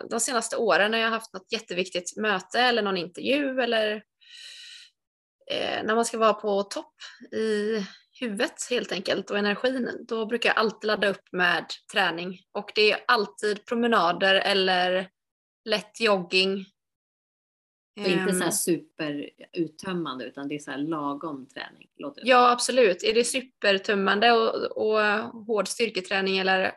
[0.09, 3.95] de senaste åren när jag haft något jätteviktigt möte eller någon intervju eller
[5.51, 6.95] eh, när man ska vara på topp
[7.31, 7.83] i
[8.19, 12.39] huvudet helt enkelt och energin, då brukar jag alltid ladda upp med träning.
[12.51, 15.09] Och det är alltid promenader eller
[15.65, 16.65] lätt jogging.
[17.99, 18.51] Och inte så här ehm.
[18.51, 21.89] superuttömmande utan det är så här lagom träning?
[21.97, 23.03] Det ja absolut.
[23.03, 25.01] Är det supertummande och, och
[25.45, 26.73] hård styrketräning eller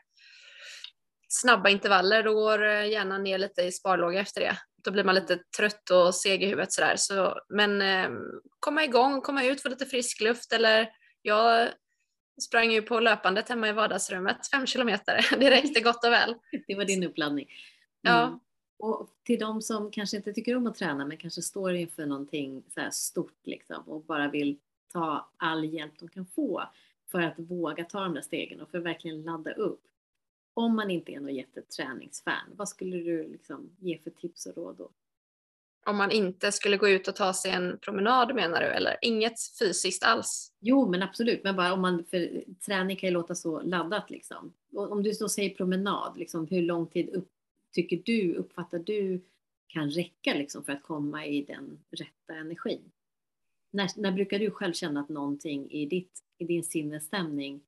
[1.32, 4.56] snabba intervaller då går gärna ner lite i sparlåga efter det.
[4.84, 6.96] Då blir man lite trött och seg i huvudet sådär.
[6.96, 8.10] Så, men eh,
[8.60, 10.90] komma igång, komma ut, få lite frisk luft eller
[11.22, 11.68] jag
[12.42, 15.26] sprang ju på löpandet hemma i vardagsrummet, fem kilometer.
[15.38, 16.34] Det räckte gott och väl.
[16.66, 17.48] Det var din uppladdning.
[18.06, 18.16] Mm.
[18.16, 18.40] Ja.
[18.78, 22.62] Och till de som kanske inte tycker om att träna men kanske står inför någonting
[22.74, 24.58] så stort liksom och bara vill
[24.92, 26.62] ta all hjälp de kan få
[27.10, 29.80] för att våga ta de där stegen och för att verkligen ladda upp.
[30.54, 34.76] Om man inte är någon jätteträningsfan, vad skulle du liksom ge för tips och råd
[34.76, 34.90] då?
[35.86, 39.40] om man inte skulle gå ut och ta sig en promenad menar du, eller inget
[39.58, 40.52] fysiskt alls?
[40.60, 44.52] Jo, men absolut, men bara om man, för träning kan ju låta så laddat liksom.
[44.72, 47.28] Och om du då säger promenad, liksom, hur lång tid upp,
[47.72, 49.20] tycker du, uppfattar du
[49.66, 52.92] kan räcka liksom för att komma i den rätta energin?
[53.70, 57.60] När, när brukar du själv känna att någonting i, ditt, i din sinnesstämning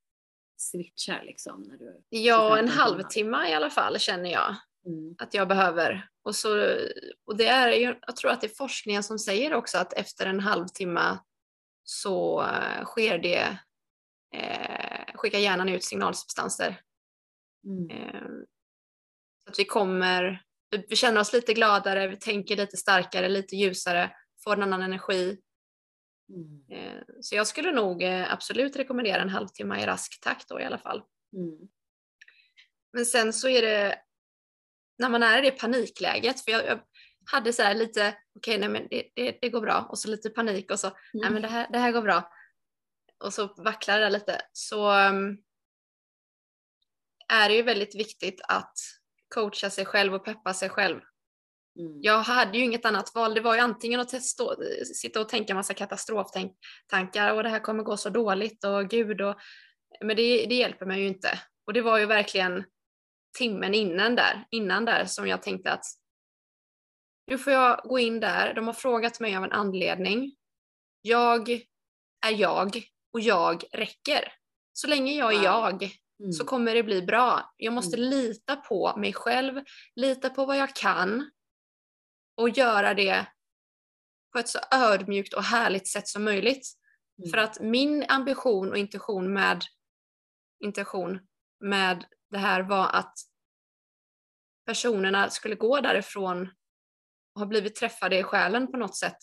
[0.57, 1.63] switchar liksom?
[1.63, 5.15] När du ja, en halvtimme i alla fall känner jag mm.
[5.19, 6.09] att jag behöver.
[6.25, 6.79] Och, så,
[7.27, 10.27] och det är ju, jag tror att det är forskningen som säger också att efter
[10.27, 11.19] en halvtimme
[11.85, 13.59] så uh, sker det,
[14.35, 16.81] eh, skickar hjärnan ut signalsubstanser.
[17.67, 17.91] Mm.
[17.91, 18.31] Eh,
[19.45, 20.43] så att vi kommer,
[20.89, 24.11] vi känner oss lite gladare, vi tänker lite starkare, lite ljusare,
[24.45, 25.39] får en annan energi.
[26.29, 26.65] Mm.
[26.71, 30.65] Eh, så jag skulle nog eh, absolut rekommendera en halvtimme i rask takt då i
[30.65, 31.03] alla fall.
[31.37, 31.69] Mm.
[32.93, 33.99] Men sen så är det
[34.99, 36.81] när man är i det panikläget, för jag, jag
[37.27, 40.31] hade så lite, okej okay, nej men det, det, det, går bra och så lite
[40.31, 40.99] panik och så, mm.
[41.15, 42.33] nej men det här, det här går bra.
[43.25, 44.41] Och så vacklar det lite.
[44.53, 45.39] Så um,
[47.29, 48.75] är det ju väldigt viktigt att
[49.35, 51.01] coacha sig själv och peppa sig själv.
[51.79, 51.99] Mm.
[52.03, 53.35] Jag hade ju inget annat val.
[53.35, 54.45] Det var ju antingen att testa,
[54.95, 59.37] sitta och tänka massa katastroftankar och det här kommer gå så dåligt och gud och
[60.01, 61.39] men det, det hjälper mig ju inte.
[61.67, 62.65] Och det var ju verkligen
[63.39, 65.85] timmen innan där, innan där som jag tänkte att
[67.27, 70.37] nu får jag gå in där, de har frågat mig av en anledning.
[71.03, 71.51] Jag
[72.27, 72.83] är jag
[73.13, 74.33] och jag räcker.
[74.73, 76.33] Så länge jag är jag mm.
[76.33, 77.55] så kommer det bli bra.
[77.57, 78.11] Jag måste mm.
[78.11, 79.61] lita på mig själv,
[79.97, 81.31] lita på vad jag kan
[82.35, 83.27] och göra det
[84.33, 86.69] på ett så ödmjukt och härligt sätt som möjligt.
[87.19, 87.31] Mm.
[87.31, 89.65] För att min ambition och intention med
[90.65, 91.21] intention
[91.61, 93.15] med det här var att
[94.67, 96.51] personerna skulle gå därifrån
[97.35, 99.19] och ha blivit träffade i själen på något sätt.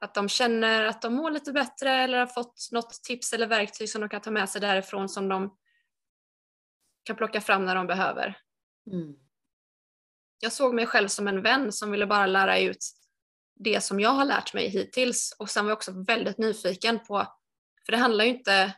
[0.00, 3.90] Att de känner att de mår lite bättre eller har fått något tips eller verktyg
[3.90, 5.56] som de kan ta med sig därifrån som de
[7.02, 8.38] kan plocka fram när de behöver.
[8.92, 9.25] Mm.
[10.40, 12.84] Jag såg mig själv som en vän som ville bara lära ut
[13.54, 17.26] det som jag har lärt mig hittills och sen var jag också väldigt nyfiken på,
[17.86, 18.76] för det handlar ju inte,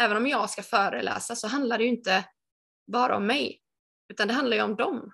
[0.00, 2.24] även om jag ska föreläsa så handlar det ju inte
[2.86, 3.60] bara om mig,
[4.08, 5.12] utan det handlar ju om dem.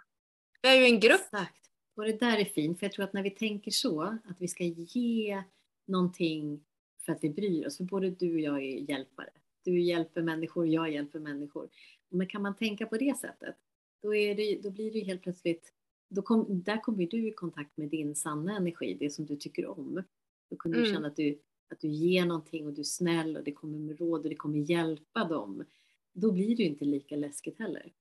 [0.63, 1.21] Vi är ju en grupp.
[1.21, 1.57] Exakt.
[1.97, 4.49] Och det där är fint, för jag tror att när vi tänker så, att vi
[4.49, 5.43] ska ge
[5.87, 6.65] någonting
[7.05, 9.31] för att vi bryr oss, för både du och jag är hjälpare.
[9.65, 11.69] Du hjälper människor, jag hjälper människor.
[12.09, 13.57] Men kan man tänka på det sättet,
[14.03, 15.73] då, är det, då blir det helt plötsligt,
[16.11, 19.67] då kom, där kommer du i kontakt med din sanna energi, det som du tycker
[19.67, 20.03] om.
[20.51, 20.89] Då kunde mm.
[20.89, 21.39] du känna att du,
[21.73, 24.37] att du ger någonting och du är snäll och det kommer med råd och det
[24.37, 25.65] kommer hjälpa dem.
[26.13, 27.93] Då blir det ju inte lika läskigt heller.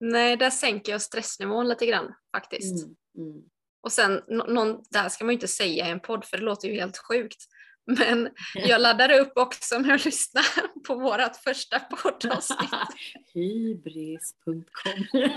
[0.00, 2.84] Nej, där sänker jag stressnivån lite grann faktiskt.
[2.84, 2.96] Mm.
[3.30, 3.42] Mm.
[3.80, 6.42] Och sen, någon, det här ska man ju inte säga i en podd för det
[6.42, 7.48] låter ju helt sjukt.
[7.98, 10.40] Men jag laddade upp också med att lyssna
[10.86, 12.70] på vårt första poddavsnitt.
[13.34, 14.64] Hybris.com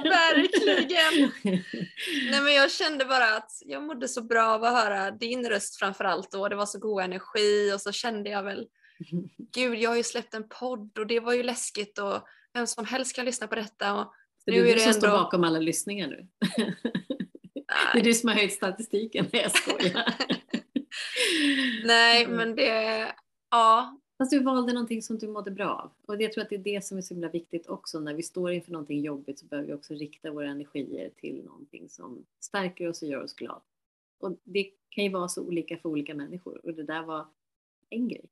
[0.04, 1.32] Verkligen!
[2.32, 5.80] Nej men jag kände bara att jag mådde så bra av att höra din röst
[5.80, 8.68] framförallt och det var så god energi och så kände jag väl
[9.54, 12.86] Gud, jag har ju släppt en podd och det var ju läskigt och vem som
[12.86, 13.94] helst kan lyssna på detta.
[13.94, 15.00] Och så nu det är du som ändå...
[15.00, 16.28] står bakom alla lyssningar nu?
[17.94, 19.30] det är du som har höjt statistiken.
[19.34, 20.14] Nej, jag skojar.
[21.84, 23.14] Nej, men det,
[23.52, 24.00] ja.
[24.18, 25.92] Fast du valde någonting som du mådde bra av.
[26.08, 28.00] Och jag tror att det är det som är så himla viktigt också.
[28.00, 31.90] När vi står inför någonting jobbigt så behöver vi också rikta våra energier till någonting
[31.90, 33.62] som stärker oss och gör oss glada.
[34.20, 36.66] Och det kan ju vara så olika för olika människor.
[36.66, 37.28] Och det där var
[37.90, 38.30] en grej.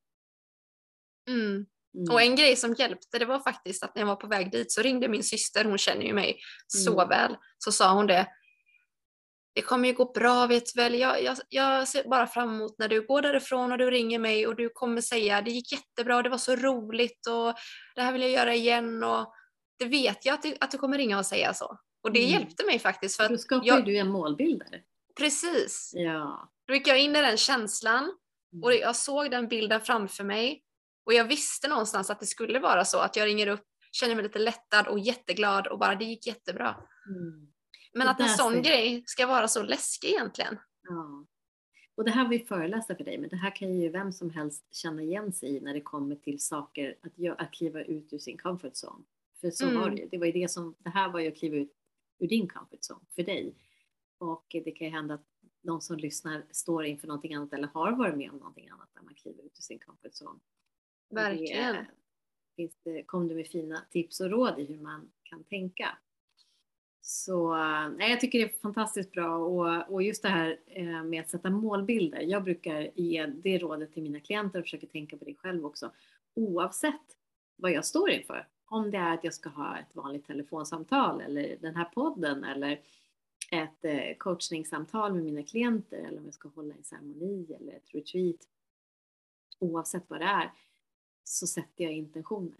[1.28, 1.66] Mm.
[1.96, 2.14] Mm.
[2.14, 4.72] Och en grej som hjälpte det var faktiskt att när jag var på väg dit
[4.72, 7.10] så ringde min syster, hon känner ju mig så mm.
[7.10, 8.28] väl, så sa hon det.
[9.58, 12.88] Det kommer ju gå bra vet väl, jag, jag, jag ser bara fram emot när
[12.88, 16.30] du går därifrån och du ringer mig och du kommer säga det gick jättebra, det
[16.30, 17.54] var så roligt och
[17.96, 19.34] det här vill jag göra igen och
[19.80, 21.80] det vet jag att du, att du kommer ringa och säga så.
[22.04, 22.32] Och det mm.
[22.32, 23.18] hjälpte mig faktiskt.
[23.18, 24.82] För Då skapar jag, du en målbild där.
[25.18, 25.92] Precis.
[25.94, 26.52] Ja.
[26.68, 28.14] Då gick jag in i den känslan
[28.64, 28.82] och mm.
[28.82, 30.64] jag såg den bilden framför mig
[31.06, 34.24] och jag visste någonstans att det skulle vara så, att jag ringer upp, känner mig
[34.24, 36.76] lite lättad och jätteglad och bara det gick jättebra.
[37.10, 37.57] Mm.
[37.98, 38.62] Men att en sån ser...
[38.62, 40.58] grej ska vara så läskig egentligen.
[40.90, 41.26] Ja.
[41.96, 44.30] Och det här har vi föreläsa för dig, men det här kan ju vem som
[44.30, 48.14] helst känna igen sig i när det kommer till saker, att, göra, att kliva ut
[48.14, 49.04] ur sin comfort zone.
[49.42, 49.82] För så mm.
[49.82, 50.08] var det.
[50.12, 51.74] Det, var ju det, som, det här var ju att kliva ut
[52.20, 53.56] ur din comfort zone, för dig.
[54.18, 55.26] Och det kan ju hända att
[55.62, 59.02] de som lyssnar står inför någonting annat eller har varit med om någonting annat där
[59.02, 60.40] man kliver ut ur sin comfort zone.
[61.10, 61.74] Verkligen.
[61.76, 61.88] Det,
[62.56, 65.98] finns det, kom du med fina tips och råd i hur man kan tänka.
[67.02, 67.56] Så
[67.98, 71.30] nej, jag tycker det är fantastiskt bra och, och just det här eh, med att
[71.30, 72.22] sätta målbilder.
[72.22, 75.92] Jag brukar ge det rådet till mina klienter och försöker tänka på det själv också.
[76.34, 77.18] Oavsett
[77.56, 78.48] vad jag står inför.
[78.66, 82.82] Om det är att jag ska ha ett vanligt telefonsamtal eller den här podden eller
[83.52, 87.96] ett eh, coachningssamtal med mina klienter eller om jag ska hålla en ceremoni eller ett
[87.96, 88.48] retreat.
[89.60, 90.52] Oavsett vad det är
[91.24, 92.60] så sätter jag intentioner.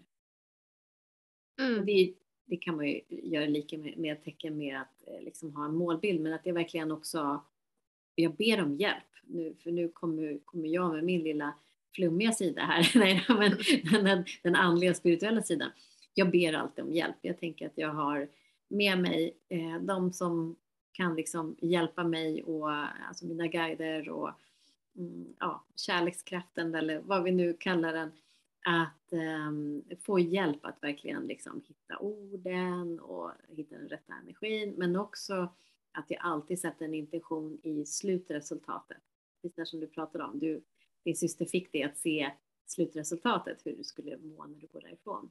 [1.60, 1.86] Mm.
[1.86, 2.14] Det,
[2.48, 5.74] det, kan man ju göra lika med, med tecken med att eh, liksom ha en
[5.74, 7.44] målbild, men att jag verkligen också,
[8.14, 9.04] jag ber om hjälp.
[9.22, 11.54] Nu, för nu kommer, kommer jag med min lilla
[11.94, 15.70] flummiga sida här, Nej, men den, den andliga spirituella sidan.
[16.14, 17.16] Jag ber alltid om hjälp.
[17.20, 18.28] Jag tänker att jag har
[18.68, 20.56] med mig eh, de som
[20.92, 22.70] kan liksom hjälpa mig och
[23.08, 24.30] alltså mina guider och
[24.96, 28.12] mm, ja, kärlekskraften eller vad vi nu kallar den
[28.68, 34.96] att um, få hjälp att verkligen liksom hitta orden och hitta den rätta energin, men
[34.96, 35.54] också
[35.92, 39.02] att jag alltid sätter en intention i slutresultatet.
[39.42, 40.62] Precis som du pratade om, du,
[41.04, 42.30] din syster fick dig att se
[42.66, 45.30] slutresultatet, hur du skulle må när du går därifrån.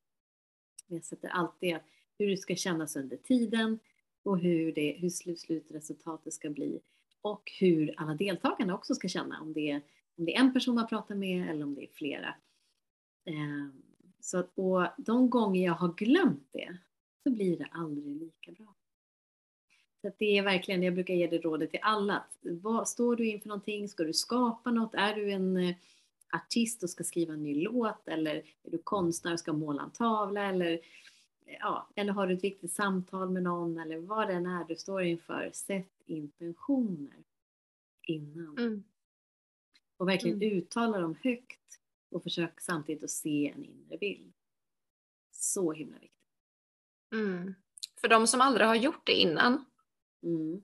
[0.88, 1.78] Men jag sätter alltid
[2.18, 3.80] hur det ska kännas under tiden
[4.24, 6.80] och hur, det, hur slutresultatet ska bli
[7.22, 9.82] och hur alla deltagarna också ska känna, om det är,
[10.18, 12.36] om det är en person man pratar med eller om det är flera.
[13.28, 13.72] Ehm,
[14.20, 16.78] så att, och de gånger jag har glömt det
[17.24, 18.76] så blir det aldrig lika bra.
[20.02, 22.24] Så det är verkligen, jag brukar ge det rådet till alla.
[22.42, 23.90] Vad, står du inför någonting?
[23.90, 24.94] Ska du skapa något?
[24.94, 25.76] Är du en eh,
[26.34, 28.08] artist och ska skriva en ny låt?
[28.08, 30.44] Eller är du konstnär och ska måla en tavla?
[30.44, 30.80] Eller,
[31.60, 33.78] ja, eller har du ett viktigt samtal med någon?
[33.78, 35.50] Eller vad det än är du står inför.
[35.54, 37.24] Sätt intentioner
[38.02, 38.58] innan.
[38.58, 38.84] Mm.
[39.98, 40.58] Och verkligen mm.
[40.58, 41.77] uttala dem högt
[42.12, 44.34] och försök samtidigt att se en inre bild.
[45.32, 46.18] Så himla viktigt.
[47.14, 47.56] Mm.
[48.02, 49.66] För de som aldrig har gjort det innan,
[50.24, 50.64] Mm.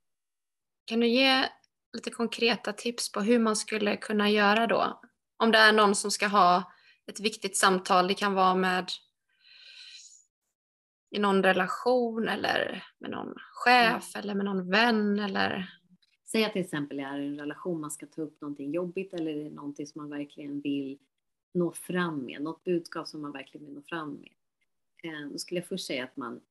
[0.86, 1.50] kan du ge
[1.94, 5.02] lite konkreta tips på hur man skulle kunna göra då?
[5.38, 6.74] Om det är någon som ska ha
[7.06, 8.90] ett viktigt samtal, det kan vara med
[11.10, 15.70] i någon relation eller med någon chef eller med någon vän eller
[16.26, 19.50] Säg att till exempel är i en relation man ska ta upp någonting jobbigt eller
[19.50, 21.00] någonting som man verkligen vill
[21.54, 24.34] nå fram med, något budskap som man verkligen vill nå fram med.
[25.04, 26.42] Eh, då skulle jag först säga att man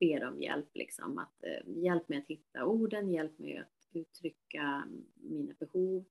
[0.00, 1.18] ber om hjälp, liksom.
[1.18, 4.84] att, eh, hjälp mig att hitta orden, hjälp mig att uttrycka
[5.14, 6.04] mina behov,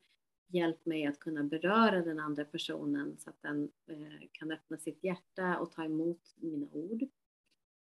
[0.47, 5.03] hjälp mig att kunna beröra den andra personen så att den eh, kan öppna sitt
[5.03, 7.03] hjärta och ta emot mina ord.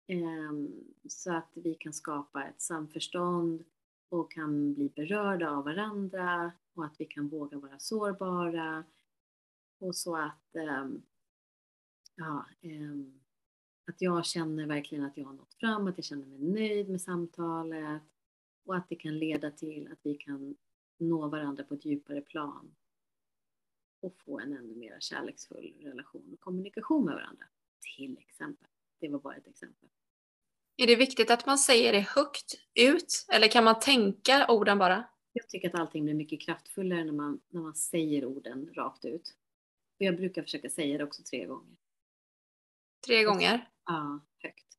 [0.07, 0.73] Ehm,
[1.07, 3.63] så att vi kan skapa ett samförstånd
[4.09, 8.83] och kan bli berörda av varandra och att vi kan våga vara sårbara.
[9.77, 11.01] Och så att, ehm,
[12.15, 13.19] ja, ehm,
[13.87, 17.01] att jag känner verkligen att jag har nått fram, att jag känner mig nöjd med
[17.01, 18.01] samtalet
[18.65, 20.55] och att det kan leda till att vi kan
[20.97, 22.75] nå varandra på ett djupare plan
[24.01, 27.45] och få en ännu mer kärleksfull relation och kommunikation med varandra.
[27.97, 28.67] Till exempel.
[28.99, 29.89] Det var bara ett exempel.
[30.77, 35.03] är det viktigt att man säger det högt ut eller kan man tänka orden bara?
[35.33, 39.35] Jag tycker att allting blir mycket kraftfullare när man, när man säger orden rakt ut.
[39.99, 41.75] Och jag brukar försöka säga det också tre gånger.
[43.05, 43.69] Tre gånger?
[43.85, 44.77] Ja, högt.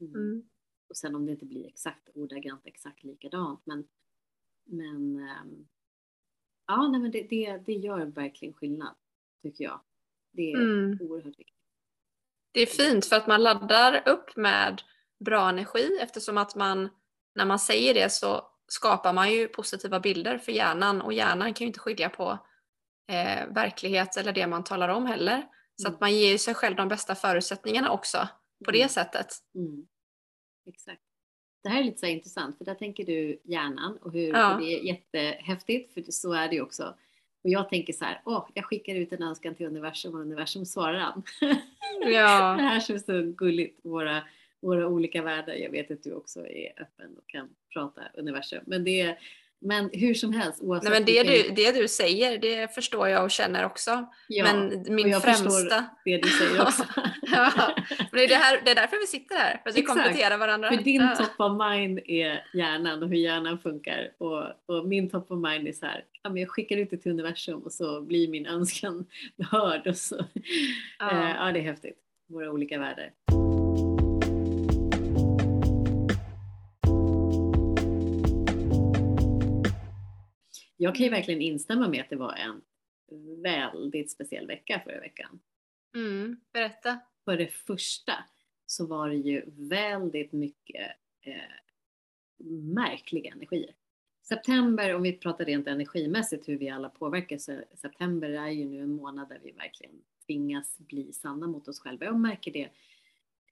[0.00, 0.14] Mm.
[0.14, 0.48] Mm.
[0.88, 3.60] Och sen om det inte blir exakt ordagrant exakt likadant.
[3.66, 3.88] Men,
[4.64, 5.68] men ehm,
[6.66, 8.94] ja, nej, men det, det, det gör verkligen skillnad,
[9.42, 9.80] tycker jag.
[10.32, 10.98] Det är Mm.
[11.00, 11.54] oerhört viktigt.
[12.52, 14.82] Det är fint för att man laddar upp med
[15.24, 16.88] bra energi eftersom att man
[17.34, 21.64] när man säger det så skapar man ju positiva bilder för hjärnan och hjärnan kan
[21.64, 22.38] ju inte skilja på
[23.08, 25.46] eh, verklighet eller det man talar om heller.
[25.76, 25.94] Så Mm.
[25.94, 28.28] att man ger sig själv de bästa förutsättningarna också
[28.64, 28.88] på det Mm.
[28.88, 29.26] sättet.
[29.54, 29.86] Mm.
[30.68, 31.02] Exakt.
[31.62, 34.54] Det här är lite så här intressant för där tänker du hjärnan och, hur, Ja.
[34.54, 36.94] och det är jättehäftigt för så är det ju också.
[37.44, 40.66] Och jag tänker så här, åh, jag skickar ut en önskan till universum och universum
[40.66, 41.22] svarar an.
[42.02, 44.22] Det Ja, här som är så gulligt, våra,
[44.60, 45.54] våra olika världar.
[45.54, 48.62] Jag vet att du också är öppen och kan prata universum.
[48.66, 49.18] Men, det är,
[49.60, 50.62] men hur som helst.
[50.62, 54.06] Nej, men det, vilken- du, det du säger det förstår jag och känner också.
[54.28, 55.44] ja, men min jag främsta...
[55.50, 56.84] förstår det du säger också.
[57.22, 57.52] Ja,
[57.98, 59.98] Men det, är det, här, det är därför vi sitter här, för att vi Exakt.
[60.02, 60.68] kompletterar varandra.
[60.68, 61.16] För din Ja.
[61.16, 64.10] top of mind är hjärnan och hur hjärnan funkar.
[64.18, 64.44] Och,
[64.76, 67.12] och min top of mind är så här, ja, men jag skickar ut det till
[67.12, 69.06] universum och så blir min önskan
[69.50, 69.86] hörd.
[69.86, 70.24] Och så.
[70.98, 71.10] Ja.
[71.10, 71.96] Eh, ja, det är häftigt.
[72.28, 73.10] Våra olika världar.
[80.80, 82.62] Jag kan ju verkligen instämma med att det var en
[83.42, 85.40] väldigt speciell vecka förra veckan.
[85.94, 87.00] Mm, berätta.
[87.24, 88.12] För det första
[88.66, 91.34] så var det ju väldigt mycket eh,
[92.46, 93.74] märkliga energier.
[94.28, 98.82] September, om vi pratar rent energimässigt hur vi alla påverkas, så september är ju nu
[98.82, 102.04] en månad där vi verkligen tvingas bli sanna mot oss själva.
[102.04, 102.68] Jag märker det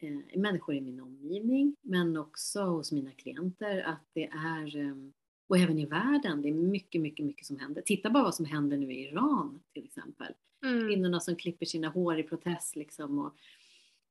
[0.00, 4.96] eh, människor i min omgivning, men också hos mina klienter att det är, eh,
[5.46, 7.82] och även i världen, det är mycket, mycket, mycket som händer.
[7.82, 10.88] Titta bara vad som händer nu i Iran till exempel Mm.
[10.88, 13.36] kvinnorna som klipper sina hår i protest liksom och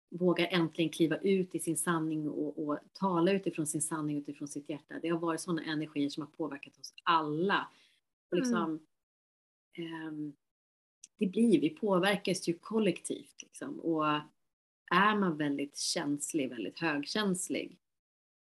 [0.09, 4.69] vågar äntligen kliva ut i sin sanning och, och tala utifrån sin sanning, utifrån sitt
[4.69, 4.99] hjärta.
[5.01, 7.67] Det har varit sådana energier som har påverkat oss alla.
[8.31, 8.87] Och liksom,
[9.77, 10.33] ehm,
[11.17, 13.79] det blir, vi påverkas ju kollektivt liksom.
[13.79, 14.05] och
[14.91, 17.77] är man väldigt känslig, väldigt högkänslig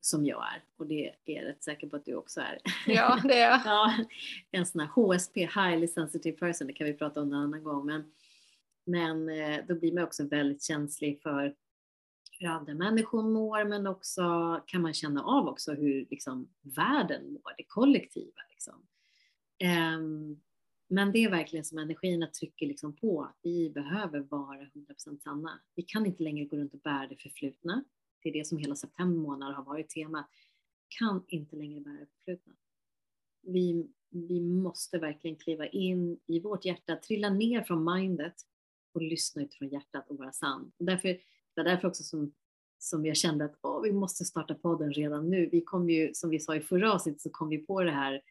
[0.02, 2.58] som jag är och det är jag rätt säker på att du också är.
[2.88, 3.62] Ja, det är jag.
[3.66, 4.06] Ja,
[4.52, 7.86] en sån här HSP, highly sensitive person, det kan vi prata om en annan gång.
[7.86, 8.12] Men,
[8.86, 11.56] men eh, då blir man också väldigt känslig för
[12.40, 14.24] hur andra människor mår, men också
[14.68, 18.42] kan man känna av också hur liksom, världen mår, det kollektiva.
[18.50, 18.88] Liksom.
[19.60, 20.40] Ehm,
[20.88, 25.60] men det är verkligen som energierna trycker liksom på, vi behöver vara 100% sanna.
[25.76, 27.84] Vi kan inte längre gå runt och bära det förflutna.
[28.24, 30.26] Det är det som hela september månad har varit temat.
[31.00, 32.54] Kan inte längre bära förflutna
[33.42, 38.36] vi, vi måste verkligen kliva in i vårt hjärta, trilla ner från mindet
[38.94, 40.72] och lyssna utifrån hjärtat och vara sann.
[40.78, 41.22] Och därför, det
[41.56, 42.34] var därför också som,
[42.80, 45.50] som jag kände att åh, vi måste starta podden redan nu.
[45.52, 48.22] Vi kom ju, som vi sa i förra avsnittet, så kom vi på det här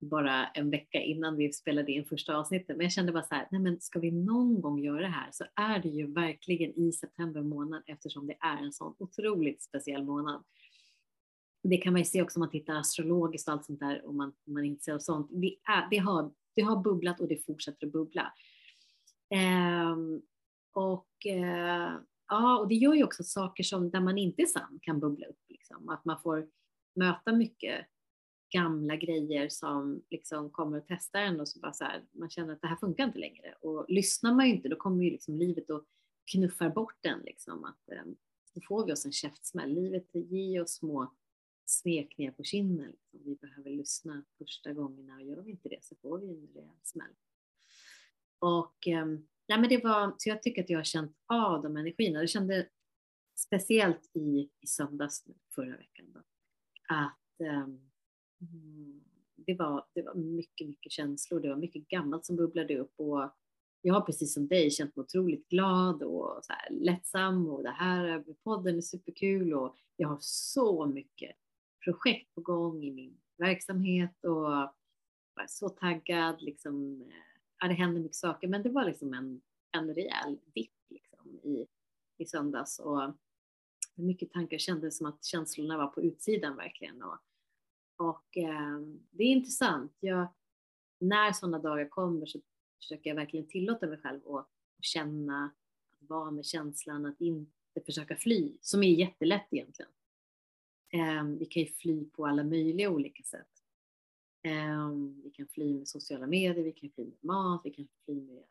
[0.00, 2.76] bara en vecka innan vi spelade in första avsnittet.
[2.76, 5.28] Men jag kände bara så här, nej men ska vi någon gång göra det här
[5.32, 10.04] så är det ju verkligen i september månad eftersom det är en sån otroligt speciell
[10.04, 10.44] månad
[11.62, 14.14] det kan man ju se också om man tittar astrologiskt och allt sånt där och
[14.14, 15.28] man, man inte ser sånt.
[15.30, 18.32] Det, är, det, har, det har bubblat och det fortsätter att bubbla.
[19.34, 20.22] Ehm,
[20.72, 21.92] och eh,
[22.28, 25.26] ja, och det gör ju också saker som där man inte är sann kan bubbla
[25.26, 25.44] upp.
[25.48, 25.88] Liksom.
[25.88, 26.48] Att man får
[26.94, 27.86] möta mycket
[28.50, 32.52] gamla grejer som liksom kommer och testar en och så bara så här, man känner
[32.52, 33.54] att det här funkar inte längre.
[33.60, 35.84] Och lyssnar man ju inte då kommer ju liksom livet och
[36.32, 37.20] knuffar bort den.
[37.20, 37.64] Liksom.
[37.64, 38.04] Att, eh,
[38.54, 39.74] då får vi oss en käftsmäll.
[39.74, 41.14] Livet ger oss små
[41.64, 42.90] smekningar på kinden.
[42.90, 43.20] Liksom.
[43.24, 46.76] Vi behöver lyssna första gångerna och gör vi inte det så får vi en rejäl
[46.82, 47.14] smäll.
[48.38, 49.06] Och eh,
[49.48, 52.20] nej, men det var, så jag tycker att jag har känt av de energierna.
[52.20, 52.68] Jag kände
[53.34, 55.24] speciellt i, i söndags
[55.54, 56.20] förra veckan då,
[56.88, 57.66] att eh,
[58.40, 59.00] Mm.
[59.36, 61.40] det, var, det var mycket, mycket känslor.
[61.40, 63.30] Det var mycket gammalt som bubblade upp och
[63.82, 67.70] jag har precis som dig känt mig otroligt glad och så här lättsam och det
[67.70, 71.36] här podden är superkul och jag har så mycket
[71.84, 74.70] projekt på gång i min verksamhet och
[75.34, 76.42] var så taggad.
[76.42, 77.04] Liksom,
[77.58, 79.40] ja, det händer mycket saker, men det var liksom en,
[79.72, 81.66] en rejäl dipp liksom, i,
[82.18, 82.78] i söndags.
[82.78, 83.14] Och
[83.94, 87.02] mycket tankar kändes som att känslorna var på utsidan verkligen.
[87.02, 87.18] Och,
[88.00, 88.80] och eh,
[89.10, 89.96] det är intressant.
[90.00, 90.28] Jag,
[90.98, 92.40] när sådana dagar kommer så
[92.78, 94.48] försöker jag verkligen tillåta mig själv att
[94.80, 95.50] känna,
[95.90, 99.90] att vara med känslan, att inte försöka fly, som är jättelätt egentligen.
[100.92, 103.48] Eh, vi kan ju fly på alla möjliga olika sätt.
[104.42, 104.90] Eh,
[105.24, 108.44] vi kan fly med sociala medier, vi kan fly med mat, vi kan fly med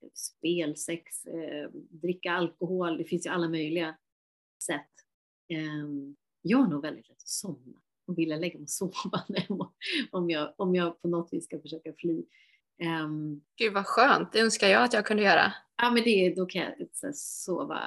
[0.00, 2.98] eh, spel, sex, eh, dricka alkohol.
[2.98, 3.96] Det finns ju alla möjliga
[4.62, 4.90] sätt.
[5.48, 9.24] Ehm, jag har nog väldigt lätt att somna och vilja lägga mig och sova
[10.10, 12.24] om jag, om jag på något vis ska försöka fly.
[13.04, 15.52] Um, Gud vad skönt, det önskar jag att jag kunde göra.
[15.82, 17.80] Ja men det, då kan jag så, sova,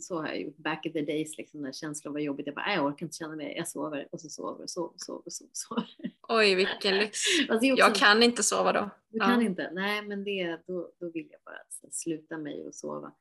[0.00, 2.46] så har jag gjort back in the days liksom när känslor var jobbigt.
[2.46, 5.00] Jag bara, jag orkar inte känna mig, jag sover och så sover och sover och
[5.00, 5.50] sover sover.
[5.52, 5.86] sover.
[6.28, 7.18] Oj vilken lyx.
[7.48, 8.90] Alltså, jag kan inte sova då.
[9.08, 9.24] Du ja.
[9.24, 9.70] kan inte?
[9.72, 13.12] Nej men det, då, då vill jag bara sluta mig och sova.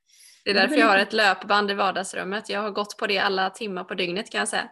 [0.43, 2.49] Det är därför jag har ett löpband i vardagsrummet.
[2.49, 4.69] Jag har gått på det alla timmar på dygnet kan jag säga.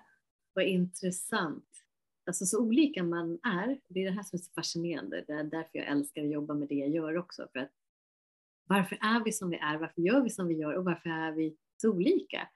[0.54, 1.84] Vad intressant
[2.26, 3.80] alltså så olika man är.
[3.88, 5.24] Det är det här som är så fascinerande.
[5.28, 7.48] Det är därför jag älskar att jobba med det jag gör också.
[7.54, 7.72] För att
[8.66, 9.78] varför är vi som vi är?
[9.78, 10.74] Varför gör vi som vi gör?
[10.74, 12.50] Och varför är vi så olika?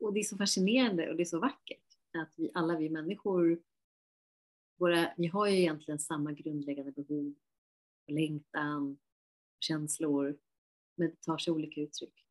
[0.00, 3.62] Och det är så fascinerande och det är så vackert att vi alla vi människor,
[4.78, 7.34] våra, vi har ju egentligen samma grundläggande behov,
[8.06, 8.98] längtan,
[9.60, 10.38] känslor,
[10.96, 12.26] men det tar sig olika uttryck.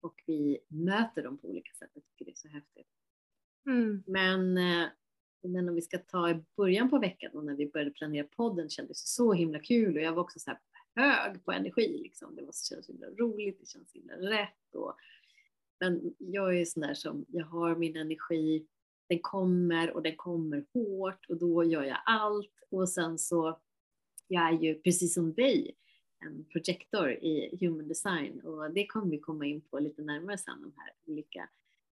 [0.00, 1.90] Och vi möter dem på olika sätt.
[1.94, 2.99] Jag tycker det är så häftigt.
[3.70, 4.02] Mm.
[4.06, 4.88] Men eh,
[5.42, 8.70] men om vi ska ta i början på veckan och när vi började planera podden
[8.70, 10.60] kändes det så himla kul och jag var också så här
[10.94, 12.36] hög på energi liksom.
[12.36, 14.96] Det var så, kändes himla roligt, det känns himla rätt och
[15.80, 18.66] men jag är sån där som, jag har min energi,
[19.08, 23.60] den kommer och den kommer hårt och då gör jag allt och sen så,
[24.28, 25.76] jag är ju precis som dig
[26.24, 30.62] en projektor i human design och det kommer vi komma in på lite närmare sen,
[30.62, 31.48] de här olika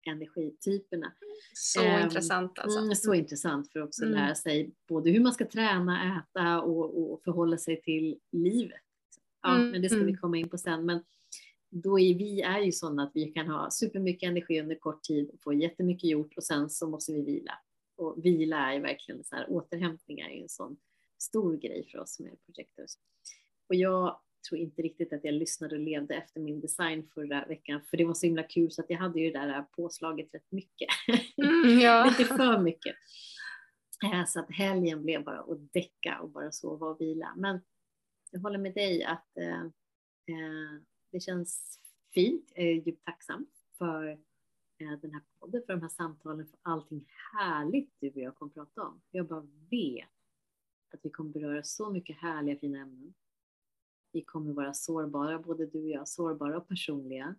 [0.07, 1.13] energityperna.
[1.53, 2.79] Så um, intressant alltså.
[2.79, 4.13] Mm, så intressant för att också mm.
[4.13, 8.81] lära sig både hur man ska träna, äta och, och förhålla sig till livet.
[9.41, 9.69] Ja, mm.
[9.69, 10.17] men det ska vi mm.
[10.17, 10.85] komma in på sen.
[10.85, 11.03] Men
[11.69, 15.29] då är vi är ju sådana att vi kan ha supermycket energi under kort tid
[15.29, 17.53] och få jättemycket gjort och sen så måste vi vila.
[17.97, 20.77] Och vila är verkligen så här, återhämtningar är en sån
[21.17, 22.91] stor grej för oss som är projectors.
[23.67, 24.19] Och jag
[24.49, 28.05] tror inte riktigt att jag lyssnade och levde efter min design förra veckan, för det
[28.05, 30.89] var så himla kul så att jag hade ju det där påslaget rätt mycket.
[31.37, 32.05] Mm, ja.
[32.19, 32.95] Lite för mycket.
[34.03, 37.33] Eh, så att helgen blev bara att däcka och bara sova och vila.
[37.37, 37.61] Men
[38.31, 39.61] jag håller med dig att eh,
[40.27, 40.81] eh
[41.11, 41.79] det känns
[42.13, 42.51] fint.
[42.55, 44.07] Jag är djupt tacksam för
[44.77, 48.51] eh, den här podden, för de här samtalen, för allting härligt du och jag kommer
[48.51, 49.01] prata om.
[49.11, 50.09] Jag bara vet
[50.93, 53.13] att vi kommer beröra så mycket härliga fina ämnen.
[54.15, 57.35] Vi kommer vara sårbara, både du och jag, sårbara och personliga.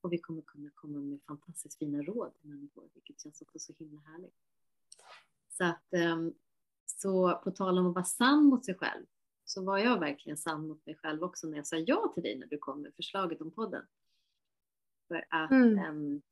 [0.00, 3.72] Och vi kommer kunna komma med fantastiskt fina råd till människor, vilket känns också så
[3.78, 4.34] himla härligt.
[5.48, 6.34] Så att, ehm,
[6.86, 9.06] så på tal om att vara sann mot sig själv,
[9.44, 12.38] så var jag verkligen sann mot mig själv också när jag sa ja till dig
[12.38, 13.86] när du kom med förslaget om podden.
[15.08, 16.22] För att mm.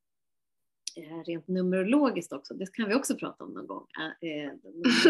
[0.97, 3.87] Um, rent numerologiskt också, det kan vi också prata om någon gång.
[3.99, 4.11] Uh,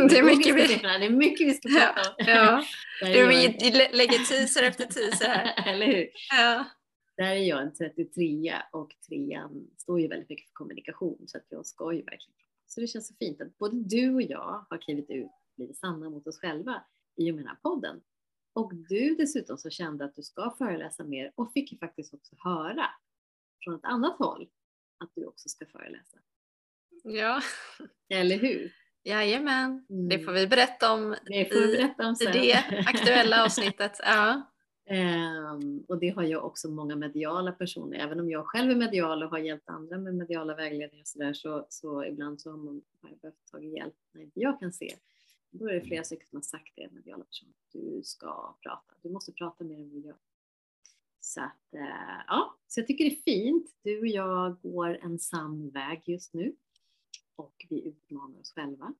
[0.08, 0.80] det, är mycket vi...
[0.82, 2.14] det är mycket vi ska prata om.
[2.18, 2.64] Ja.
[3.00, 3.26] du
[3.96, 5.66] lägger teaser efter teaser här.
[5.72, 6.08] Eller hur?
[6.30, 6.64] Ja.
[7.16, 11.46] Där är jag en 33 och trean står ju väldigt mycket för kommunikation så att
[11.48, 14.78] jag ska ju verkligen Så det känns så fint att både du och jag har
[14.78, 16.84] klivit ut, blivit sanna mot oss själva
[17.16, 18.00] i och med den här podden.
[18.52, 22.36] Och du dessutom så kände att du ska föreläsa mer och fick ju faktiskt också
[22.38, 22.86] höra
[23.64, 24.48] från ett annat håll
[24.98, 26.18] att du också ska föreläsa.
[27.02, 27.40] Ja.
[28.08, 28.72] Eller hur?
[29.02, 30.08] Jajamän, mm.
[30.08, 34.00] det får vi berätta om, det får vi berätta om i, i det aktuella avsnittet.
[34.02, 34.42] Ja.
[34.90, 39.22] Um, och det har jag också många mediala personer, även om jag själv är medial
[39.22, 42.82] och har hjälpt andra med mediala vägledningar så, där, så, så ibland så har man
[43.00, 44.96] behövt ta hjälp när inte jag kan se.
[45.50, 49.10] Då är det flera stycken som har sagt det, mediala personer, du ska prata, du
[49.10, 50.16] måste prata mer än vad du gör.
[51.26, 53.70] Så att, uh, ja, så jag tycker det är fint.
[53.82, 56.56] Du och jag går en sann väg just nu
[57.36, 58.94] och vi utmanar oss själva.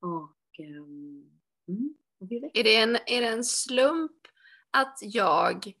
[0.00, 1.30] Och, um,
[1.68, 4.12] mm, och vi är, det en, är det en slump
[4.70, 5.72] att jag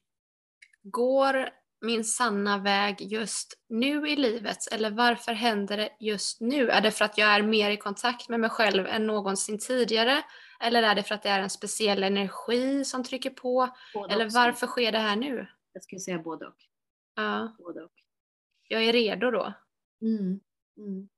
[0.82, 4.72] går min sanna väg just nu i livet?
[4.72, 6.70] Eller varför händer det just nu?
[6.70, 10.22] Är det för att jag är mer i kontakt med mig själv än någonsin tidigare?
[10.60, 13.68] Eller är det för att det är en speciell energi som trycker på?
[13.94, 15.46] Både eller varför sker det här nu?
[15.72, 16.64] Jag skulle säga både och.
[17.14, 17.56] Ja.
[17.58, 18.02] Både och.
[18.68, 19.52] Jag är redo då?
[20.00, 20.40] Mm.
[20.76, 21.08] Mm.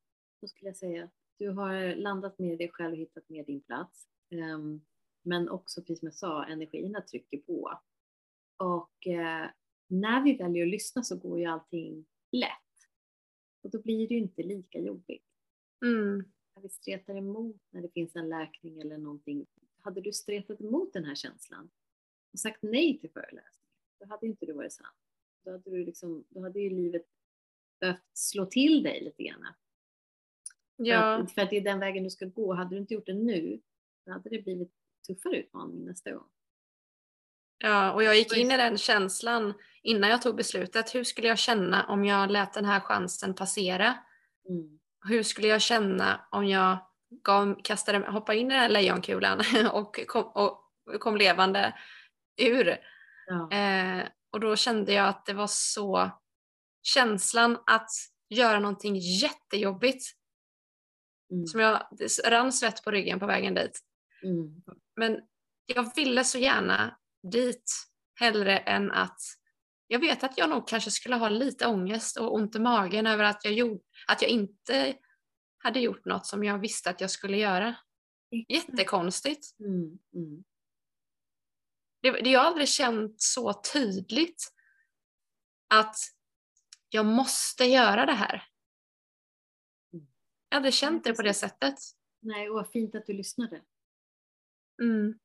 [0.40, 1.10] Så skulle jag säga.
[1.38, 4.08] Du har landat med dig själv och hittat med din plats.
[4.30, 4.84] Um,
[5.22, 7.80] men också, precis som jag sa, energierna trycker på.
[8.56, 9.50] Och eh,
[9.86, 12.50] när vi väljer att lyssna så går ju allting lätt.
[13.62, 15.26] Och då blir det ju inte lika jobbigt.
[15.84, 16.32] Mm.
[16.54, 19.46] När vi stretar emot när det finns en läkning eller någonting.
[19.80, 21.70] Hade du stretat emot den här känslan
[22.32, 23.61] och sagt nej till föreläsningen,
[24.02, 24.86] då hade inte du varit sann.
[25.44, 27.06] Då hade, du liksom, då hade ju livet
[27.80, 29.46] behövt slå till dig lite grann.
[30.76, 31.00] Ja.
[31.00, 32.54] För, att, för att det är den vägen du ska gå.
[32.54, 33.60] Hade du inte gjort det nu,
[34.06, 34.72] då hade det blivit
[35.06, 36.28] tuffare utmaning nästa gång.
[37.58, 40.94] Ja, och jag gick in i den känslan innan jag tog beslutet.
[40.94, 43.94] Hur skulle jag känna om jag lät den här chansen passera?
[44.48, 44.78] Mm.
[45.08, 46.78] Hur skulle jag känna om jag
[47.22, 49.42] gav, kastade, hoppade in i den här lejonkulan
[49.72, 51.74] och kom, och kom levande
[52.36, 52.78] ur?
[53.32, 53.56] Ja.
[53.56, 56.10] Eh, och då kände jag att det var så
[56.82, 57.90] känslan att
[58.28, 60.06] göra någonting jättejobbigt.
[61.32, 61.46] Mm.
[61.46, 63.80] Som jag, det rann svett på ryggen på vägen dit.
[64.24, 64.62] Mm.
[64.96, 65.20] Men
[65.66, 66.98] jag ville så gärna
[67.32, 67.72] dit
[68.20, 69.18] hellre än att
[69.86, 73.24] jag vet att jag nog kanske skulle ha lite ångest och ont i magen över
[73.24, 74.94] att jag, gjorde, att jag inte
[75.58, 77.74] hade gjort något som jag visste att jag skulle göra.
[78.48, 79.60] Jättekonstigt.
[79.60, 80.44] Mm, mm.
[82.02, 84.52] Det, det jag aldrig känt så tydligt
[85.68, 85.96] att
[86.88, 88.42] jag måste göra det här.
[90.48, 91.74] Jag hade känt det på det sättet.
[92.20, 93.62] Nej, och vad fint att du lyssnade.
[94.82, 95.18] Mm.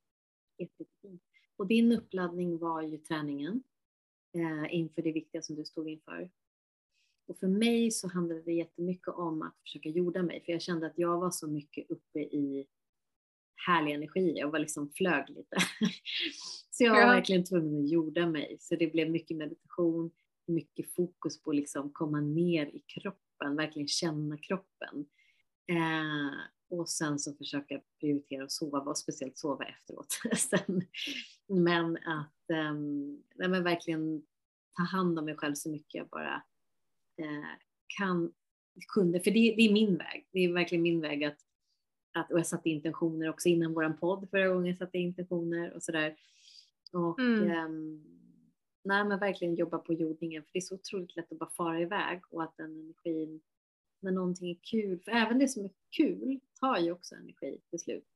[0.57, 1.23] Jättefint.
[1.55, 3.63] Och din uppladdning var ju träningen
[4.33, 6.31] eh, inför det viktiga som du stod inför.
[7.27, 10.87] Och för mig så handlade det jättemycket om att försöka jorda mig, för jag kände
[10.87, 12.67] att jag var så mycket uppe i
[13.67, 14.33] härlig energi.
[14.37, 15.57] Jag var liksom flög lite.
[16.77, 17.07] så jag var ja.
[17.07, 18.57] verkligen tvungen att jorda mig.
[18.59, 20.11] Så det blev mycket meditation,
[20.47, 25.05] mycket fokus på att liksom komma ner i kroppen, verkligen känna kroppen.
[25.69, 30.19] Eh, och sen så försöka prioritera att sova och speciellt sova efteråt.
[31.47, 34.21] men att um, nej, men verkligen
[34.77, 36.35] ta hand om mig själv så mycket jag bara
[37.17, 37.49] eh,
[37.97, 38.33] kan,
[38.93, 39.19] kunde.
[39.19, 40.27] För det, det, är min väg.
[40.31, 41.37] Det är verkligen min väg att,
[42.13, 45.83] att och jag satte intentioner också innan våran podd förra gången jag satte intentioner och
[45.83, 46.15] sådär.
[46.93, 47.65] Och mm.
[47.65, 48.03] um,
[48.83, 51.79] nej, men verkligen jobba på jordningen för det är så otroligt lätt att bara fara
[51.81, 53.41] iväg och att den energin
[53.99, 57.79] när någonting är kul, för även det som är kul tar ju också energi till
[57.79, 58.07] slut.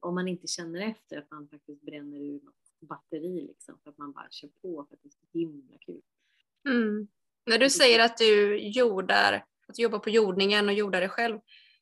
[0.00, 3.98] Om man inte känner efter att man faktiskt bränner ur något batteri liksom, för att
[3.98, 6.02] man bara kör på för att det är så himla kul.
[6.68, 7.08] Mm.
[7.46, 11.38] När du säger att du jordar, att du jobbar på jordningen och jordar det själv,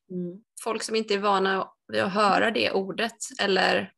[0.09, 0.43] mm.
[0.63, 3.93] folk som inte är vana vid att höra det ordet eller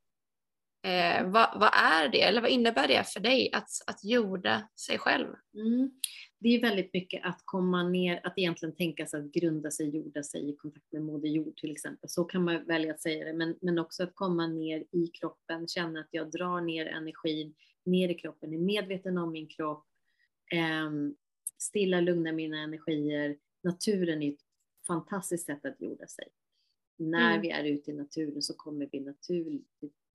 [0.83, 4.97] Eh, vad, vad, är det eller vad innebär det för dig att, att jorda sig
[4.97, 5.27] själv?
[5.55, 5.91] Mm.
[6.39, 10.23] Det är väldigt mycket att komma ner, att egentligen tänka sig att grunda sig, jorda
[10.23, 12.09] sig i kontakt med Moder Jord till exempel.
[12.09, 15.67] Så kan man välja att säga det, men, men också att komma ner i kroppen,
[15.67, 17.53] känna att jag drar ner energin
[17.85, 19.85] ner i kroppen, är medveten om min kropp,
[20.51, 20.91] eh,
[21.57, 23.37] stilla, lugna mina energier.
[23.63, 24.39] Naturen är ett
[24.87, 26.27] fantastiskt sätt att jorda sig.
[26.97, 27.41] När mm.
[27.41, 29.67] vi är ute i naturen så kommer vi naturligt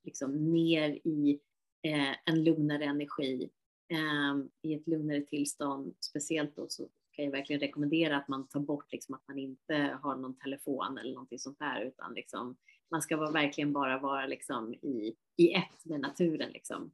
[0.06, 1.40] liksom ner i
[1.82, 3.50] eh, en lugnare energi,
[3.88, 5.94] eh, i ett lugnare tillstånd.
[6.00, 9.98] Speciellt då så kan jag verkligen rekommendera att man tar bort liksom att man inte
[10.02, 12.56] har någon telefon eller någonting sånt där, utan liksom,
[12.90, 16.50] man ska vara, verkligen bara vara liksom i, i ett med naturen.
[16.50, 16.90] Liksom.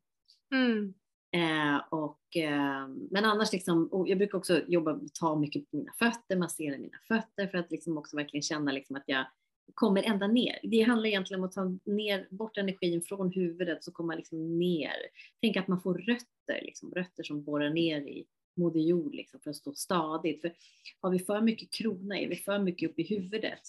[0.55, 0.95] Mm.
[1.35, 6.37] Eh, och, eh, men annars, liksom, jag brukar också jobba, ta mycket på mina fötter,
[6.37, 9.27] massera mina fötter för att liksom också verkligen känna liksom att jag
[9.75, 10.59] kommer ända ner.
[10.63, 14.59] Det handlar egentligen om att ta ner, bort energin från huvudet så kommer man liksom
[14.59, 14.97] ner.
[15.41, 19.51] Tänk att man får rötter, liksom, rötter som borrar ner i Moder Jord liksom, för
[19.51, 20.41] att stå stadigt.
[20.41, 20.53] För
[21.01, 23.61] har vi för mycket krona, är vi för mycket upp i huvudet,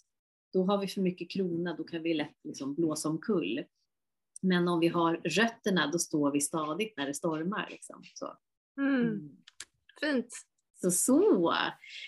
[0.54, 3.64] då har vi för mycket krona, då kan vi lätt liksom blåsa omkull.
[4.42, 7.68] Men om vi har rötterna, då står vi stadigt när det stormar.
[7.72, 8.04] Liksom.
[8.14, 8.38] Så.
[8.78, 9.02] Mm.
[9.02, 9.38] Mm.
[10.00, 10.34] Fint.
[10.84, 11.56] Så, så.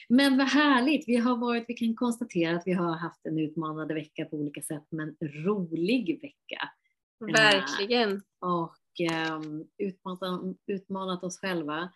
[0.09, 1.07] Men vad härligt.
[1.07, 4.61] Vi, har varit, vi kan konstatera att vi har haft en utmanande vecka på olika
[4.61, 6.69] sätt, men rolig vecka.
[7.19, 8.11] Verkligen.
[8.11, 8.77] Uh, och
[9.31, 11.89] um, utmanat, utmanat oss själva.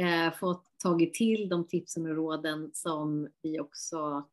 [0.00, 4.28] Uh, fått tagit till de tipsen och råden som vi också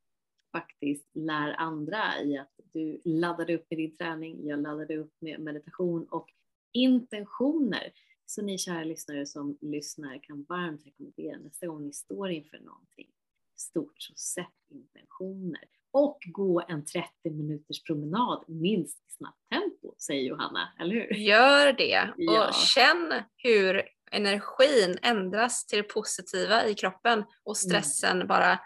[0.51, 5.39] faktiskt lär andra i att du laddade upp med din träning, jag laddade upp med
[5.39, 6.27] meditation och
[6.71, 7.91] intentioner.
[8.25, 13.07] Så ni kära lyssnare som lyssnar kan varmt rekommendera nästa gång ni står inför någonting
[13.55, 20.23] stort så sätt intentioner och gå en 30 minuters promenad minst i snabbt tempo, säger
[20.23, 21.13] Johanna, eller hur?
[21.13, 22.47] Gör det ja.
[22.47, 27.55] och känn hur energin ändras till det positiva i kroppen och mm.
[27.55, 28.27] stressen mm.
[28.27, 28.59] bara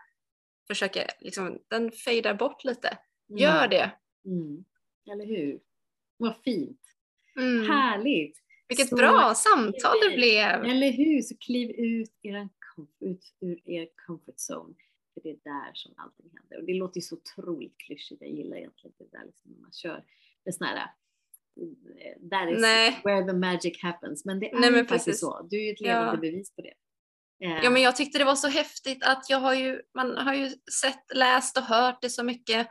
[0.67, 2.87] försöker, liksom, den fejdar bort lite.
[3.29, 3.41] Mm.
[3.41, 3.91] Gör det!
[4.25, 4.65] Mm.
[5.11, 5.59] Eller hur?
[6.17, 6.81] Vad fint!
[7.37, 7.69] Mm.
[7.69, 8.46] Härligt!
[8.67, 10.63] Vilket så, bra samtal det blev!
[10.71, 11.21] Eller hur!
[11.21, 12.49] Så kliv ut, er,
[12.99, 14.75] ut ur er comfort zone.
[15.13, 16.57] För det är där som allting händer.
[16.57, 18.21] Och det låter ju så otroligt klyschigt.
[18.21, 20.03] Jag gillar egentligen det där liksom när man kör
[20.45, 20.89] det sån här
[22.31, 23.01] that is Nej.
[23.03, 24.25] where the magic happens.
[24.25, 25.47] Men det är Nej, men faktiskt så.
[25.49, 26.17] Du är ett levande ja.
[26.17, 26.73] bevis på det.
[27.39, 30.49] Ja men jag tyckte det var så häftigt att jag har ju, man har ju
[30.81, 32.67] sett, läst och hört det så mycket.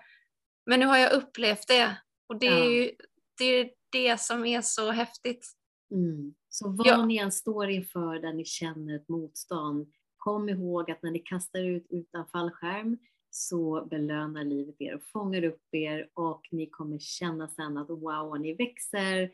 [0.67, 1.97] Men nu har jag upplevt det
[2.29, 2.71] och det är ja.
[2.71, 2.91] ju
[3.39, 5.47] det, är det som är så häftigt.
[5.91, 6.35] Mm.
[6.49, 7.07] Så vad ja.
[7.07, 11.65] ni än står inför där ni känner ett motstånd, kom ihåg att när ni kastar
[11.65, 12.99] ut utan fallskärm
[13.31, 18.41] så belönar livet er och fångar upp er och ni kommer känna sen att wow,
[18.41, 19.31] ni växer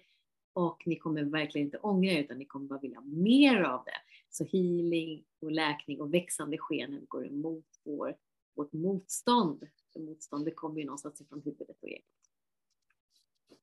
[0.53, 4.01] och ni kommer verkligen inte ångra er utan ni kommer bara vilja mer av det.
[4.31, 8.17] Så healing och läkning och växande skenen går emot vår,
[8.57, 9.69] vårt motstånd.
[9.93, 12.05] För motstånd det kommer ju någonstans ifrån huvudet och egot.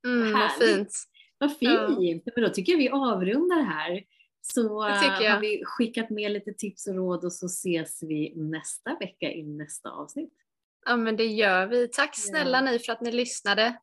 [0.05, 0.93] Mm, vad fint.
[1.39, 2.23] Vad fint!
[2.25, 2.31] Ja.
[2.35, 4.03] Men då tycker jag vi avrundar här.
[4.41, 9.31] Så har vi skickat med lite tips och råd och så ses vi nästa vecka
[9.31, 10.33] i nästa avsnitt.
[10.85, 11.87] Ja men det gör vi.
[11.87, 12.71] Tack snälla ja.
[12.71, 13.79] ni för att ni lyssnade.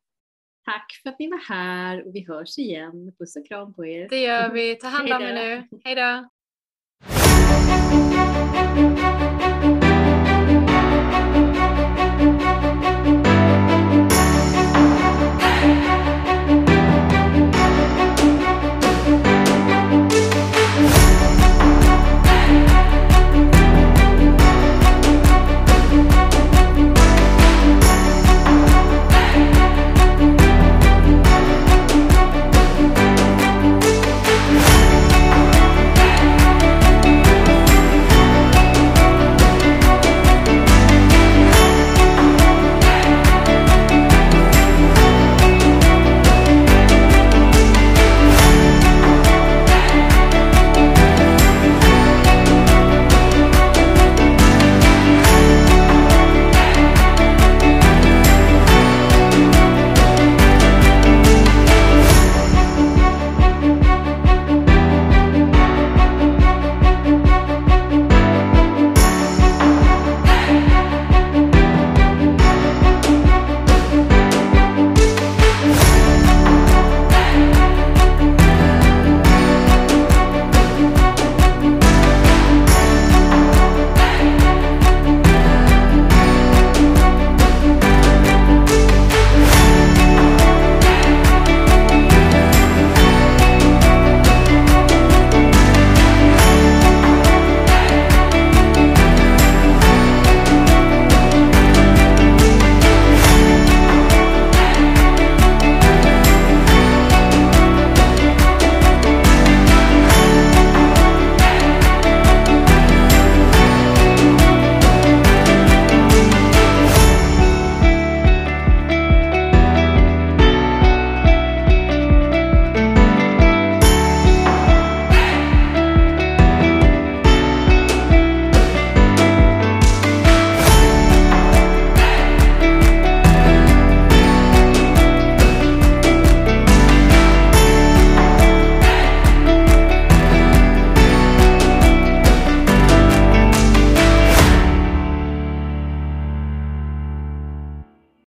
[0.65, 3.13] Tack för att ni var här och vi hörs igen.
[3.19, 4.09] Puss och kram på er.
[4.09, 4.75] Det gör vi.
[4.75, 5.67] Ta hand om er nu.
[5.83, 6.29] Hej då.